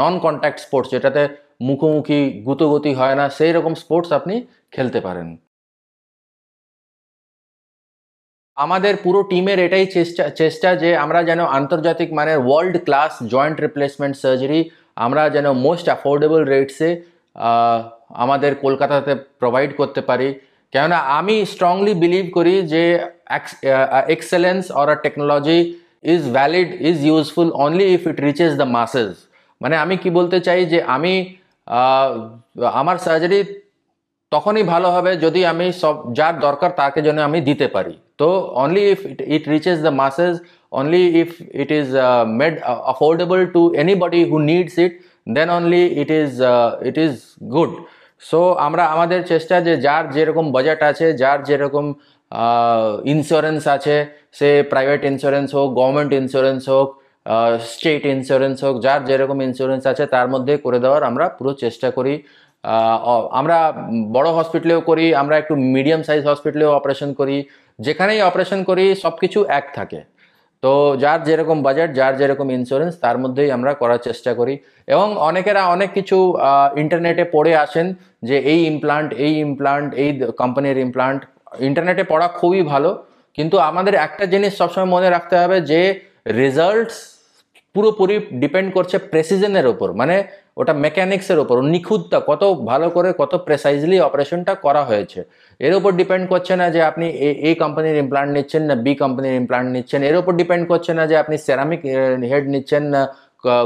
নন 0.00 0.14
কন্ট্যাক্ট 0.26 0.58
স্পোর্টস 0.66 0.88
যেটাতে 0.94 1.22
মুখোমুখি, 1.68 2.20
গুতোগতি 2.46 2.92
হয় 3.00 3.16
না 3.20 3.24
সেই 3.38 3.52
রকম 3.56 3.72
স্পোর্টস 3.82 4.10
আপনি 4.18 4.34
খেলতে 4.74 5.00
পারেন। 5.06 5.28
আমাদের 8.64 8.94
পুরো 9.04 9.20
টিমের 9.30 9.58
এটাই 9.66 9.86
চেষ্টা 9.96 10.24
চেষ্টা 10.40 10.68
যে 10.82 10.90
আমরা 11.04 11.20
যেন 11.28 11.40
আন্তর্জাতিক 11.58 12.08
মানের 12.18 12.38
world 12.46 12.76
class 12.86 13.12
joint 13.32 13.56
replacement 13.66 14.14
surgery 14.22 14.60
আমরা 15.04 15.22
যেন 15.34 15.46
মোস্ট 15.66 15.86
অ্যাফোর্ডেবল 15.90 16.40
রেটসে 16.52 16.90
আমাদের 18.24 18.52
কলকাতাতে 18.64 19.12
প্রোভাইড 19.40 19.70
করতে 19.80 20.00
পারি। 20.08 20.28
কেননা 20.72 20.98
আমি 21.18 21.36
স্ট্রংলি 21.52 21.92
বিলিভ 22.02 22.26
করি 22.36 22.54
যে 22.72 22.82
excellence 24.14 24.62
or 24.80 24.86
a 24.94 24.96
technology 25.04 25.58
is 26.12 26.22
valid 26.36 26.68
is 26.90 26.96
useful 27.10 27.48
only 27.64 27.86
if 27.96 28.02
it 28.10 28.18
reaches 28.28 28.52
the 28.60 28.68
masses 28.78 29.10
মানে 29.60 29.74
আমি 29.84 29.94
কি 30.02 30.08
বলতে 30.18 30.38
চাই 30.46 30.60
যে 30.72 30.78
আমি 30.96 31.14
আমার 32.80 32.96
সার্জারি 33.06 33.38
তখনই 34.32 34.64
ভালো 34.72 34.88
হবে 34.96 35.10
যদি 35.24 35.40
আমি 35.52 35.66
সব, 35.82 35.94
যার 36.18 36.34
দরকার 36.46 36.70
তাকে 36.80 36.98
যেন 37.06 37.18
আমি 37.28 37.38
দিতে 37.48 37.66
পারি। 37.76 37.94
তো 38.18 38.52
only 38.54 38.90
if 38.90 39.06
it 39.20 39.48
reaches 39.48 39.80
the 39.80 39.88
masses 39.88 40.38
only 40.72 41.20
if 41.20 41.40
it 41.54 41.70
is 41.70 41.86
made 42.26 42.62
affordable 42.62 43.46
to 43.46 43.74
anybody 43.74 44.24
who 44.24 44.38
needs 44.38 44.78
it 44.78 45.00
then 45.32 45.50
only 45.50 45.86
it 45.86 46.10
is 46.10 46.40
it 46.84 46.98
is 46.98 47.20
good 47.42 47.70
so 48.20 48.52
আমরা, 48.52 48.84
আমাদের 48.84 49.26
চেষ্টা 49.26 49.60
যে 49.60 49.76
যার 49.76 50.10
যেরকম 50.10 50.52
বাজেট 50.52 50.82
আছে, 50.82 51.12
যার 51.12 51.42
যেরকম 51.42 51.94
ইন্স্যুরেন্স 53.04 53.68
আছে, 53.68 54.06
সে 54.32 54.62
প্রাইভেট 54.62 55.04
ইন্স্যুরেন্স 55.04 55.54
হোক 55.54 55.74
গভর্নমেন্ট 55.74 56.12
ইন্স্যুরেন্স 56.12 56.68
হোক 56.68 57.02
স্টেট 57.60 58.06
ইন্স্যুরেন্স 58.06 58.64
হোক, 58.64 58.82
যার 58.82 59.04
যেরকম 59.04 59.42
ইন্স্যুরেন্স 59.42 59.86
আছে, 59.86 60.06
তার 60.06 60.28
মধ্যে 60.28 60.56
করে 60.56 60.78
দেওয়ার 60.78 61.02
আমরা 61.02 61.28
পুরো 61.28 61.52
চেষ্টা 61.52 61.90
করি। 61.90 62.22
অ- 63.04 63.28
আমরা 63.32 63.72
বড় 64.12 64.30
হসপিটালেও 64.30 64.80
করি, 64.80 65.14
আমরা 65.14 65.38
একটু 65.38 65.56
মিডিয়াম 65.56 66.02
সাইজ 66.02 66.26
হসপিটালেও 66.26 66.72
অপারেশন 66.72 67.12
করি। 67.12 67.44
যেখানেই 67.78 68.20
অপারেশন 68.28 68.60
করি 68.68 68.84
সব 69.02 69.14
কিছু 69.22 69.38
এক 69.58 69.66
থাকে। 69.74 70.00
তো 70.62 70.72
যার 71.02 71.20
যেরকম 71.28 71.58
বাজেট 71.66 71.90
যার 71.98 72.14
যেরকম 72.20 72.46
ইন্স্যুরেন্স 72.58 72.94
তার 73.04 73.16
মধ্যেই 73.22 73.50
আমরা 73.56 73.72
করার 73.74 74.00
চেষ্টা 74.06 74.32
করি। 74.34 74.54
এবং 74.94 75.08
অনেকেরা 75.28 75.62
অনেক 75.74 75.90
কিছু 75.92 76.16
ইন্টারনেটে 76.82 77.24
পড়ে 77.34 77.52
আসেন 77.64 77.86
যে 78.28 78.36
এই 78.52 78.60
ইমপ্লান্ট 78.72 79.10
এই 79.26 79.32
ইমপ্লান্ট 79.46 79.90
এই 80.02 80.10
কোম্পানির 80.42 80.78
ইমপ্লান্ট 80.86 81.20
ইন্টারনেটে 81.68 82.04
পড়া 82.12 82.26
খুবই 82.38 82.62
ভালো। 82.72 82.90
কিন্তু 83.38 83.56
আমাদের 83.70 83.94
একটা 84.06 84.24
জিনিস 84.32 84.52
সবসময় 84.60 84.90
মনে 84.94 85.08
রাখতে 85.10 85.34
হবে 85.42 85.56
যে 85.70 85.80
রেজাল্টস 86.42 86.96
পুরোপুরি 87.74 88.16
ডিপেন্ড 88.42 88.68
করছে 88.76 88.96
প্রেসিজনের 89.12 89.66
ওপর। 89.72 89.88
মানে 90.00 90.16
ওটা 90.60 90.72
মেকানিক্সের 90.84 91.38
ওপর 91.44 91.56
নিখুঁতটা, 91.74 92.18
কত 92.30 92.42
ভালো 92.70 92.86
করে, 92.96 93.08
কত 93.18 93.32
প্রেসাইজলি 93.46 93.96
অপারেশনটা 94.08 94.52
করা 94.64 94.82
হয়েছে। 94.90 95.20
এর 95.66 95.72
উপর 95.78 95.90
ডিপেন্ড 96.00 96.24
করছে 96.32 96.52
না 96.60 96.66
যে 96.74 96.80
আপনি 96.90 97.06
এ- 97.48 97.54
কোম্পানির 97.62 97.96
ইমপ্লান্ট 98.04 98.30
নিচ্ছেন 98.36 98.62
না 98.68 98.74
বি 98.84 98.92
কোম্পানির 99.02 99.34
ইমপ্লান্ট 99.42 99.68
নিচ্ছেন। 99.76 100.00
এর 100.10 100.16
উপর 100.20 100.32
ডিপেন্ড 100.40 100.64
করছে 100.68 100.92
না 100.98 101.02
যে 101.10 101.16
আপনি 101.22 101.36
সেরামিক 101.46 101.80
হেড 102.30 102.44
নিচ্ছেন 102.54 102.84
না 102.94 103.02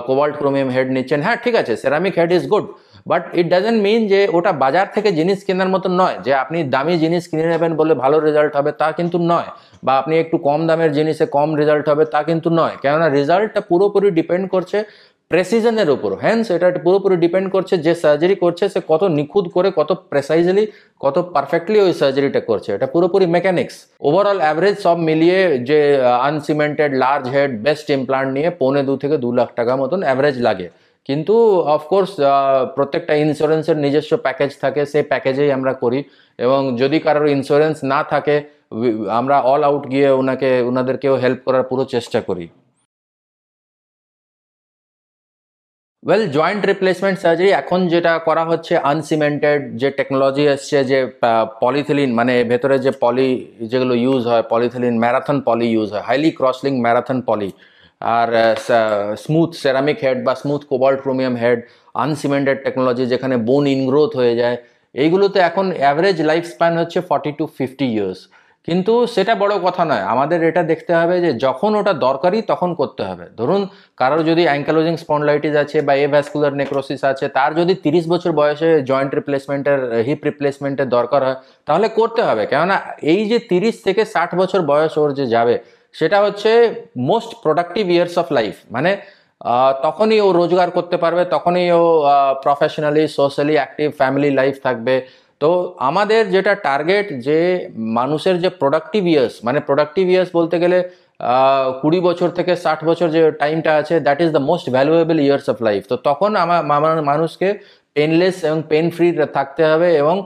কোবাল্ট 0.06 0.34
ক্রোমিয়াম 0.40 0.68
হেড 0.74 0.88
নিচ্ছেন। 0.96 1.20
হ্যাঁ 1.22 1.38
ঠিক 1.44 1.54
আছে 1.60 1.72
ceramic 1.82 2.14
head 2.18 2.32
is 2.38 2.44
good 2.52 2.66
but 3.10 3.22
it 3.40 3.46
doesn't 3.52 3.78
mean 3.82 4.00
যে 4.12 4.20
ওটা 4.38 4.52
বাজার 4.62 4.86
থেকে 4.94 5.08
জিনিস 5.18 5.38
কেনার 5.46 5.70
মতো 5.74 5.88
নয়। 6.02 6.16
যে 6.24 6.32
আপনি 6.42 6.58
দামি 6.74 6.94
জিনিস 7.04 7.22
কিনে 7.28 7.46
নেবেন 7.52 7.72
বলে 7.80 7.94
ভালো 8.02 8.16
রেজাল্ট 8.20 8.52
হবে 8.58 8.72
তা 8.80 8.88
কিন্তু 8.98 9.16
নয়, 9.32 9.48
বা 9.84 9.92
আপনি 10.00 10.14
একটু 10.22 10.36
কম 10.48 10.60
দামের 10.68 10.90
জিনিসে 10.98 11.24
কম 11.36 11.48
রেজাল্ট 11.60 11.86
হবে 11.88 12.04
তা 12.14 12.20
কিন্তু 12.28 12.48
নয়। 12.60 12.74
কেননা 12.82 13.06
রেজাল্টটা 13.08 13.60
পুরোপুরি 13.70 14.08
ডিপেন্ড 14.18 14.44
করছে 14.54 14.78
প্রেসিজনের 15.32 15.88
উপর। 15.96 16.10
হ্যান্স 16.22 16.44
এটা 16.56 16.68
পুরোপুরি 16.86 17.16
ডিপেন্ড 17.24 17.48
করছে 17.54 17.74
যে 17.86 17.92
সার্জারি 18.02 18.36
করছে, 18.44 18.64
সে 18.74 18.80
কত 18.92 19.02
নিখুঁত 19.18 19.46
করে, 19.56 19.68
কত 19.80 19.90
প্রেসাইজলি 20.10 20.64
কত 21.04 21.16
পারফেক্টলি 21.34 21.78
ওই 21.86 21.92
সার্জারিটা 22.00 22.40
করছে। 22.50 22.68
এটা 22.76 22.86
পুরোপুরি 22.94 23.26
মেকানিক্স 23.36 23.74
ওভারঅল 24.08 24.38
অ্যাভারেজ 24.44 24.76
সব 24.86 24.96
মিলিয়ে 25.08 25.38
যে 25.68 25.78
uncemented 26.30 26.90
large 27.02 27.24
head 27.34 27.50
best 27.66 27.86
implant 27.98 28.30
নিয়ে 28.36 28.48
পৌনে 28.60 28.82
দু 28.88 28.94
থেকে 29.02 29.16
দু 29.24 29.28
লাখ 29.38 29.48
টাকা 29.58 29.72
মতন 29.82 30.00
অ্যাভারেজ 30.06 30.36
লাগে। 30.46 30.68
কিন্তু 31.08 31.34
অফকোর্স 31.76 32.10
প্রত্যেকটা 32.76 33.14
ইন্স্যুরেন্সের 33.24 33.78
নিজস্ব 33.84 34.12
প্যাকেজ 34.26 34.50
থাকে, 34.62 34.80
সেই 34.92 35.04
প্যাকেজেই 35.12 35.50
আমরা 35.56 35.72
করি। 35.82 36.00
এবং 36.44 36.60
যদি 36.82 36.98
কারোর 37.06 37.28
ইন্স্যুরেন্স 37.36 37.76
না 37.92 38.00
থাকে 38.12 38.36
আমরা 39.18 39.36
অল 39.52 39.62
আউট 39.68 39.84
গিয়ে 39.92 40.08
ওনাকে, 40.20 40.50
ওনাদেরকেও 40.70 41.14
হেল্প 41.22 41.40
করার 41.46 41.64
পুরো 41.70 41.82
চেষ্টা 41.94 42.20
করি। 42.28 42.46
ওয়েল 46.06 46.24
জয়েন্ট 46.36 46.62
রিপ্লেসমেন্ট 46.72 47.16
সার্জারি 47.22 47.50
এখন 47.62 47.80
যেটা 47.92 48.12
করা 48.28 48.44
হচ্ছে 48.50 48.74
আনসিমেন্টেড 48.92 49.60
যে 49.80 49.88
টেকনোলজি 49.98 50.44
এসছে, 50.54 50.78
যে 50.90 50.98
পলিথিলিন 51.62 52.10
মানে 52.18 52.34
ভেতরে 52.50 52.76
যে 52.86 52.92
পলি 53.04 53.28
যেগুলো 53.70 53.94
ইউজ 54.04 54.22
হয় 54.30 54.44
পলিথিলিন 54.52 54.94
ম্যারাথন 55.04 55.38
পলি 55.48 55.66
ইউজ 55.74 55.88
হয় 55.94 56.04
হাইলি 56.08 56.30
ক্রসলিং 56.38 56.72
ম্যারাথন 56.84 57.18
পলি 57.28 57.50
আর 58.16 58.28
স্মুথ 59.24 59.50
সেরামিক 59.62 59.98
হেড 60.04 60.18
বা 60.26 60.32
smooth 60.42 60.60
cobalt 60.70 60.98
chromium 61.04 61.34
head 61.42 61.58
uncemented 62.04 62.58
technology 62.66 63.04
যেখানে 63.12 63.34
বোন 63.48 63.64
ইনগ্রোথ 63.76 64.10
হয়ে 64.20 64.34
যায়, 64.40 64.56
এইগুলোতে 64.94 65.38
এখন 65.48 65.66
অ্যাভারেজ 65.82 66.18
লাইফ 66.30 66.42
স্প্যান 66.52 66.72
হচ্ছে 66.80 66.98
ফর্টি 67.10 67.32
টু 67.38 67.44
ফিফটি 67.58 67.86
ইয়ার্স 67.94 68.20
কিন্তু 68.68 68.92
সেটা 69.14 69.32
বড় 69.42 69.54
কথা 69.66 69.82
নয়। 69.90 70.04
আমাদের 70.12 70.38
এটা 70.50 70.62
দেখতে 70.72 70.92
হবে 71.00 71.16
যে 71.24 71.30
যখন 71.46 71.70
ওটা 71.80 71.92
দরকারি 72.06 72.38
তখন 72.52 72.70
করতে 72.80 73.02
হবে। 73.08 73.24
ধরুন, 73.40 73.62
কারোর 74.00 74.20
যদি 74.30 74.42
অ্যাঙ্কালোজিং 74.50 74.94
স্পন্ডলাইটিস 75.04 75.54
আছে 75.62 75.78
বা 75.86 75.92
এ 76.04 76.06
ভ্যাসকুলার 76.14 76.54
নেক্রোসিস 76.60 77.00
আছে, 77.10 77.26
তার 77.36 77.50
যদি 77.60 77.74
তিরিশ 77.84 78.04
বছর 78.12 78.30
বয়সে 78.40 78.70
জয়েন্ট 78.90 79.12
রিপ্লেসমেন্টের 79.18 79.80
হিপ 80.06 80.20
রিপ্লেসমেন্টের 80.28 80.88
দরকার 80.96 81.20
হয়, 81.26 81.38
তাহলে 81.68 81.86
করতে 81.98 82.20
হবে। 82.28 82.42
কেননা 82.52 82.76
এই 83.12 83.20
যে 83.30 83.38
তিরিশ 83.50 83.74
থেকে 83.86 84.02
ষাট 84.14 84.30
বছর 84.40 84.60
বয়স 84.70 84.94
ওর 85.02 85.10
যে 85.18 85.24
যাবে, 85.34 85.54
সেটা 85.94 86.18
হচ্ছে 86.24 86.50
most 87.10 87.30
productive 87.44 87.84
years 87.94 88.14
of 88.22 88.26
life 88.38 88.54
মানে 88.74 88.90
তখনই 89.86 90.18
ও 90.26 90.28
রোজগার 90.40 90.68
করতে 90.76 90.96
পারবে, 91.02 91.22
তখনই 91.34 91.66
ও 91.80 91.82
professionally 92.44 93.04
socially 93.18 93.54
active 93.60 93.88
family 94.00 94.30
life 94.40 94.54
থাকবে। 94.66 94.94
তো 95.42 95.50
আমাদের 95.88 96.22
যেটা 96.34 96.52
টার্গেট 96.66 97.06
যে 97.26 97.38
মানুষের 97.98 98.36
যে 98.44 98.50
প্রোডাক্টিভ 98.60 99.02
ইয়ার্স 99.12 99.34
মানে 99.46 99.58
প্রোডাক্টিভ 99.68 100.04
ইয়ার্স 100.12 100.30
বলতে 100.38 100.56
গেলে 100.62 100.78
কুড়ি 101.80 101.98
বছর 102.08 102.28
থেকে 102.38 102.52
ষাট 102.64 102.80
বছর 102.90 103.08
যে 103.16 103.20
টাইমটা 103.42 103.70
আছে 103.80 103.94
that 104.06 104.18
is 104.24 104.30
the 104.36 104.42
most 104.50 104.66
valuable 104.76 105.18
years 105.26 105.46
of 105.52 105.56
life 105.68 105.82
তো 105.90 105.96
তখন 106.08 106.30
আমার 106.42 106.62
মানুষকে 107.10 107.48
পেনলেস 107.96 108.36
এবং 108.48 108.58
পেন 108.70 108.86
ফ্রি 108.96 109.08
থাকতে 109.36 109.62
হবে 109.70 109.88
এবং 110.02 110.16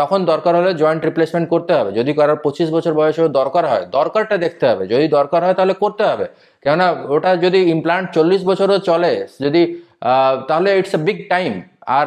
তখন 0.00 0.18
দরকার 0.32 0.52
হলে 0.58 0.72
জয়েন্ট 0.82 1.02
রিপ্লেসমেন্ট 1.08 1.46
করতে 1.54 1.72
হবে। 1.78 1.90
যদি 1.98 2.10
কারোর 2.18 2.38
পঁচিশ 2.44 2.68
বছর 2.76 2.92
বয়সেও 2.98 3.28
দরকার 3.40 3.64
হয়, 3.70 3.84
দরকারটা 3.98 4.36
দেখতে 4.44 4.64
হবে। 4.70 4.84
যদি 4.92 5.06
দরকার 5.18 5.40
হয় 5.46 5.56
তাহলে 5.58 5.74
করতে 5.82 6.02
হবে। 6.10 6.26
কেননা 6.64 6.86
ওটা 7.14 7.30
যদি 7.44 7.58
ইমপ্লান্ট 7.74 8.06
চল্লিশ 8.16 8.40
বছরও 8.50 8.78
চলে, 8.90 9.12
যদি 9.44 9.62
তাহলে 10.48 10.68
it's 10.78 10.94
a 10.98 11.00
big 11.08 11.18
time 11.32 11.52
R 11.88 12.06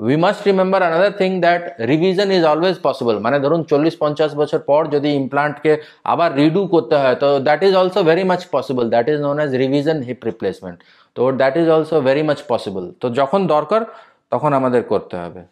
we 0.00 0.16
must 0.16 0.40
remember 0.42 0.80
another 0.82 1.12
thing 1.20 1.30
that 1.44 1.62
revision 1.90 2.28
is 2.36 2.42
always 2.44 2.76
possible 2.86 3.16
মানে 3.18 3.36
ধরুন 3.44 3.60
চল্লিশ 3.70 3.94
পঞ্চাশ 4.02 4.30
বছর 4.40 4.60
পর 4.70 4.82
যদি 4.94 5.08
ইমপ্লান্টকে 5.12 5.72
আবার 6.04 6.30
রিডু 6.40 6.62
করতে 6.74 6.96
হয় 7.02 7.16
তো 7.22 7.28
that 7.46 7.60
is 7.66 7.72
also 7.80 8.00
very 8.08 8.24
much 8.30 8.42
possible 8.56 8.84
that 8.94 9.06
is 9.12 9.18
known 9.20 9.36
as 9.40 9.50
revision 9.62 9.98
hip 10.08 10.20
replacement 10.24 10.78
তো 11.16 11.20
that 11.40 11.54
is 11.60 11.66
also 11.76 11.96
very 12.00 12.22
much 12.22 12.38
possible 12.52 12.84
তো 13.02 13.06
যখন 13.20 13.40
দরকার 13.46 13.80
তখন 14.32 14.50
আমাদের 14.58 14.82
করতে 14.92 15.16
হবে 15.16 15.42